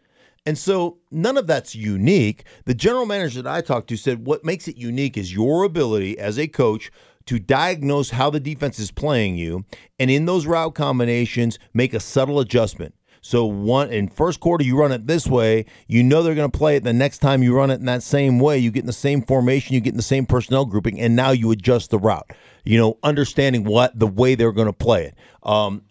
And 0.46 0.56
so 0.56 1.00
none 1.10 1.36
of 1.36 1.48
that's 1.48 1.74
unique. 1.74 2.46
The 2.66 2.76
general 2.76 3.08
manager 3.08 3.42
that 3.42 3.52
I 3.52 3.62
talked 3.62 3.88
to 3.90 3.98
said 3.98 4.28
what 4.28 4.46
makes 4.46 4.68
it 4.68 4.78
unique 4.78 5.18
is 5.18 5.34
your 5.34 5.64
ability 5.64 6.20
as 6.20 6.38
a 6.38 6.48
coach 6.48 6.92
to 7.26 7.40
diagnose 7.40 8.12
how 8.12 8.30
the 8.30 8.40
defense 8.40 8.78
is 8.78 8.92
playing 8.92 9.38
you 9.38 9.66
and 9.98 10.12
in 10.12 10.26
those 10.26 10.46
route 10.46 10.76
combinations 10.76 11.58
make 11.74 11.94
a 11.94 12.00
subtle 12.00 12.40
adjustment. 12.40 12.94
So 13.26 13.46
one 13.46 13.90
in 13.90 14.10
first 14.10 14.42
quarter 14.42 14.66
you 14.66 14.78
run 14.78 14.92
it 14.92 15.08
this 15.08 15.26
way, 15.26 15.66
you 15.88 16.04
know 16.04 16.22
they're 16.22 16.36
going 16.36 16.52
to 16.52 16.58
play 16.58 16.76
it 16.76 16.84
the 16.84 16.92
next 16.92 17.20
time 17.20 17.42
you 17.42 17.56
run 17.56 17.72
it 17.72 17.80
in 17.80 17.86
that 17.86 18.04
same 18.04 18.38
way, 18.38 18.58
you 18.58 18.70
get 18.70 18.82
in 18.82 18.86
the 18.86 18.92
same 18.92 19.22
formation, 19.22 19.74
you 19.74 19.80
get 19.80 19.94
in 19.94 19.98
the 19.98 20.04
same 20.04 20.26
personnel 20.26 20.66
grouping 20.66 21.00
and 21.00 21.16
now 21.16 21.32
you 21.32 21.50
adjust 21.52 21.90
the 21.90 21.98
route. 21.98 22.30
You 22.66 22.78
know, 22.78 22.98
understanding 23.02 23.64
what 23.64 23.98
the 23.98 24.08
way 24.08 24.36
they're 24.36 24.52
going 24.52 24.68
to 24.68 24.74
play 24.74 25.06
it. 25.06 25.16
Um, 25.42 25.84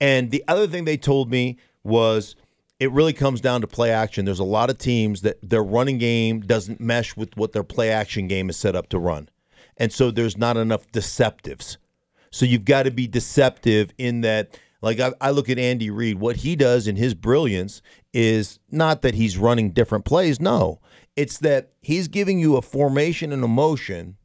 and 0.00 0.30
the 0.30 0.44
other 0.46 0.68
thing 0.68 0.84
they 0.84 0.96
told 0.96 1.28
me 1.32 1.58
was 1.82 2.36
it 2.78 2.92
really 2.92 3.12
comes 3.12 3.40
down 3.40 3.60
to 3.62 3.66
play 3.66 3.90
action. 3.90 4.24
There's 4.24 4.38
a 4.38 4.44
lot 4.44 4.70
of 4.70 4.78
teams 4.78 5.22
that 5.22 5.38
their 5.42 5.64
running 5.64 5.98
game 5.98 6.42
doesn't 6.42 6.78
mesh 6.78 7.16
with 7.16 7.36
what 7.36 7.52
their 7.52 7.64
play 7.64 7.90
action 7.90 8.28
game 8.28 8.48
is 8.48 8.56
set 8.56 8.76
up 8.76 8.88
to 8.90 9.00
run. 9.00 9.28
And 9.78 9.92
so 9.92 10.12
there's 10.12 10.36
not 10.36 10.56
enough 10.56 10.86
deceptives. 10.92 11.76
So 12.30 12.46
you've 12.46 12.64
got 12.64 12.84
to 12.84 12.92
be 12.92 13.08
deceptive 13.08 13.90
in 13.98 14.20
that. 14.20 14.56
Like 14.80 15.00
I, 15.00 15.12
I 15.20 15.30
look 15.30 15.48
at 15.48 15.58
Andy 15.58 15.90
Reid, 15.90 16.20
what 16.20 16.36
he 16.36 16.54
does 16.56 16.86
in 16.86 16.96
his 16.96 17.14
brilliance 17.14 17.82
is 18.12 18.60
not 18.70 19.02
that 19.02 19.14
he's 19.14 19.36
running 19.36 19.72
different 19.72 20.04
plays. 20.04 20.40
No, 20.40 20.80
it's 21.16 21.38
that 21.38 21.72
he's 21.80 22.08
giving 22.08 22.38
you 22.38 22.56
a 22.56 22.62
formation 22.62 23.32
and 23.32 23.42
a 23.42 23.48
motion, 23.48 24.16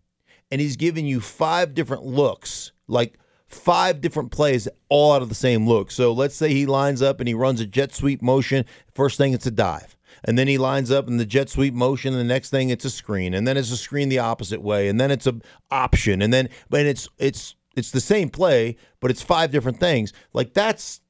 and 0.52 0.62
he's 0.62 0.76
giving 0.76 1.06
you 1.06 1.20
five 1.20 1.74
different 1.74 2.06
looks, 2.06 2.72
like 2.88 3.18
five 3.48 4.02
different 4.02 4.32
plays 4.32 4.68
all 4.90 5.14
out 5.14 5.22
of 5.22 5.30
the 5.30 5.36
same 5.36 5.68
look. 5.68 5.92
So 5.92 6.12
let's 6.12 6.36
say 6.36 6.50
he 6.50 6.66
lines 6.66 7.02
up 7.02 7.20
and 7.20 7.28
he 7.28 7.34
runs 7.34 7.60
a 7.62 7.66
jet 7.66 7.94
sweep 7.94 8.22
motion. 8.22 8.66
First 8.94 9.18
thing, 9.18 9.34
it's 9.34 9.46
a 9.46 9.52
dive. 9.52 9.98
And 10.26 10.38
then 10.38 10.48
he 10.48 10.58
lines 10.58 10.92
up 10.92 11.08
in 11.08 11.18
the 11.18 11.26
jet 11.26 11.50
sweep 11.50 11.74
motion. 11.74 12.14
And 12.14 12.20
the 12.20 12.34
next 12.34 12.50
thing, 12.50 12.70
it's 12.70 12.86
a 12.86 12.90
screen. 12.90 13.34
And 13.34 13.48
then 13.48 13.58
it's 13.58 13.72
a 13.72 13.78
screen 13.78 14.10
the 14.10 14.20
opposite 14.20 14.62
way. 14.62 14.88
And 14.88 15.00
then 15.00 15.12
it's 15.12 15.28
a 15.28 15.36
option. 15.70 16.22
And 16.22 16.34
then, 16.34 16.50
but 16.70 16.86
it's 16.86 17.10
it's 17.18 17.56
it's 17.76 17.92
the 17.92 18.02
same 18.02 18.30
play, 18.30 18.78
but 19.00 19.12
it's 19.12 19.22
five 19.22 19.52
different 19.52 19.80
things. 19.80 20.14
Like 20.34 20.54
that's 20.54 21.02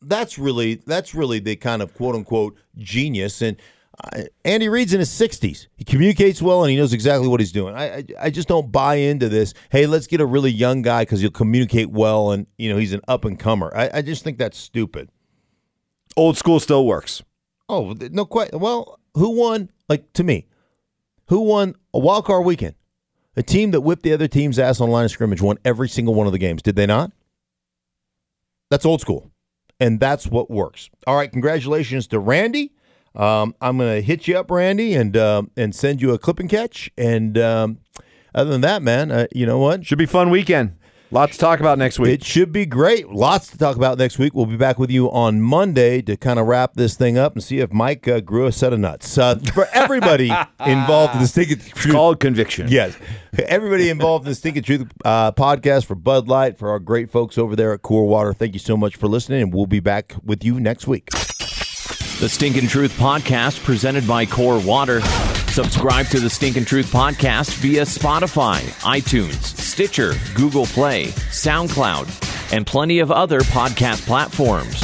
that's 0.00 0.38
really 0.38 0.76
that's 0.86 1.14
really 1.14 1.38
the 1.38 1.56
kind 1.56 1.82
of 1.82 1.94
quote 1.94 2.14
unquote 2.14 2.56
genius. 2.78 3.42
And 3.42 3.56
uh, 4.02 4.22
Andy 4.44 4.68
Reid's 4.68 4.94
in 4.94 5.00
his 5.00 5.10
sixties. 5.10 5.68
He 5.76 5.84
communicates 5.84 6.40
well 6.40 6.62
and 6.62 6.70
he 6.70 6.76
knows 6.76 6.92
exactly 6.92 7.28
what 7.28 7.40
he's 7.40 7.52
doing. 7.52 7.74
I, 7.74 7.96
I 7.96 8.04
I 8.20 8.30
just 8.30 8.48
don't 8.48 8.72
buy 8.72 8.96
into 8.96 9.28
this. 9.28 9.54
Hey, 9.70 9.86
let's 9.86 10.06
get 10.06 10.20
a 10.20 10.26
really 10.26 10.50
young 10.50 10.82
guy 10.82 11.02
because 11.02 11.20
he'll 11.20 11.30
communicate 11.30 11.90
well 11.90 12.32
and 12.32 12.46
you 12.58 12.72
know 12.72 12.78
he's 12.78 12.92
an 12.92 13.02
up 13.08 13.24
and 13.24 13.38
comer. 13.38 13.72
I, 13.74 13.90
I 13.94 14.02
just 14.02 14.24
think 14.24 14.38
that's 14.38 14.58
stupid. 14.58 15.10
Old 16.16 16.36
school 16.36 16.60
still 16.60 16.86
works. 16.86 17.22
Oh 17.68 17.94
no, 18.10 18.24
quite. 18.24 18.54
Well, 18.58 18.98
who 19.14 19.30
won? 19.30 19.70
Like 19.88 20.12
to 20.14 20.24
me, 20.24 20.46
who 21.26 21.40
won 21.40 21.74
a 21.94 21.98
wild 21.98 22.24
card 22.24 22.44
weekend? 22.44 22.74
A 23.36 23.42
team 23.42 23.70
that 23.70 23.80
whipped 23.80 24.02
the 24.02 24.12
other 24.12 24.28
team's 24.28 24.58
ass 24.58 24.80
on 24.80 24.88
the 24.88 24.92
line 24.92 25.06
of 25.06 25.10
scrimmage 25.10 25.40
won 25.40 25.58
every 25.64 25.88
single 25.88 26.14
one 26.14 26.26
of 26.26 26.32
the 26.32 26.38
games. 26.38 26.60
Did 26.62 26.76
they 26.76 26.86
not? 26.86 27.12
That's 28.70 28.84
old 28.84 29.00
school, 29.00 29.30
and 29.80 30.00
that's 30.00 30.26
what 30.26 30.50
works. 30.50 30.90
All 31.06 31.16
right, 31.16 31.30
congratulations 31.30 32.06
to 32.08 32.18
Randy. 32.18 32.72
Um, 33.14 33.54
I'm 33.60 33.78
going 33.78 33.96
to 33.96 34.02
hit 34.02 34.26
you 34.26 34.38
up, 34.38 34.50
Randy, 34.50 34.94
and 34.94 35.16
uh, 35.16 35.42
and 35.56 35.74
send 35.74 36.00
you 36.00 36.12
a 36.12 36.18
clip 36.18 36.40
and 36.40 36.48
catch. 36.48 36.90
And 36.96 37.36
um, 37.38 37.78
other 38.34 38.50
than 38.50 38.62
that, 38.62 38.82
man, 38.82 39.10
uh, 39.10 39.26
you 39.32 39.46
know 39.46 39.58
what? 39.58 39.84
Should 39.86 39.98
be 39.98 40.06
fun 40.06 40.30
weekend. 40.30 40.76
Lots 41.12 41.34
to 41.34 41.38
talk 41.40 41.60
about 41.60 41.76
next 41.76 41.98
week. 41.98 42.14
It 42.20 42.24
should 42.24 42.52
be 42.52 42.64
great. 42.64 43.10
Lots 43.10 43.48
to 43.48 43.58
talk 43.58 43.76
about 43.76 43.98
next 43.98 44.18
week. 44.18 44.32
We'll 44.32 44.46
be 44.46 44.56
back 44.56 44.78
with 44.78 44.90
you 44.90 45.10
on 45.10 45.42
Monday 45.42 46.00
to 46.00 46.16
kind 46.16 46.38
of 46.38 46.46
wrap 46.46 46.72
this 46.72 46.94
thing 46.94 47.18
up 47.18 47.34
and 47.34 47.44
see 47.44 47.58
if 47.58 47.70
Mike 47.70 48.08
uh, 48.08 48.20
grew 48.20 48.46
a 48.46 48.52
set 48.52 48.72
of 48.72 48.78
nuts. 48.78 49.18
Uh, 49.18 49.34
for 49.52 49.68
everybody 49.74 50.32
involved 50.66 51.14
in 51.14 51.20
the 51.20 51.26
Stinking 51.28 51.58
Truth. 51.58 51.94
Called 51.94 52.18
conviction. 52.18 52.68
Yes. 52.70 52.96
Everybody 53.38 53.90
involved 53.90 54.24
in 54.24 54.30
the 54.30 54.34
Stinking 54.34 54.62
Truth 54.62 54.90
uh, 55.04 55.32
podcast 55.32 55.84
for 55.84 55.96
Bud 55.96 56.28
Light, 56.28 56.56
for 56.56 56.70
our 56.70 56.78
great 56.78 57.10
folks 57.10 57.36
over 57.36 57.54
there 57.54 57.74
at 57.74 57.82
Core 57.82 58.06
Water. 58.08 58.32
Thank 58.32 58.54
you 58.54 58.60
so 58.60 58.78
much 58.78 58.96
for 58.96 59.06
listening, 59.06 59.42
and 59.42 59.52
we'll 59.52 59.66
be 59.66 59.80
back 59.80 60.14
with 60.24 60.42
you 60.42 60.60
next 60.60 60.86
week. 60.86 61.10
The 61.10 62.28
Stinkin' 62.30 62.68
Truth 62.68 62.96
Podcast, 62.96 63.62
presented 63.64 64.08
by 64.08 64.24
Core 64.24 64.60
Water. 64.60 65.02
Subscribe 65.52 66.06
to 66.06 66.18
the 66.18 66.30
Stinkin' 66.30 66.64
Truth 66.64 66.90
Podcast 66.90 67.52
via 67.56 67.82
Spotify, 67.82 68.60
iTunes, 68.80 69.54
Stitcher, 69.58 70.14
Google 70.34 70.64
Play, 70.64 71.08
SoundCloud, 71.28 72.54
and 72.54 72.66
plenty 72.66 73.00
of 73.00 73.10
other 73.10 73.40
podcast 73.40 74.06
platforms. 74.06 74.80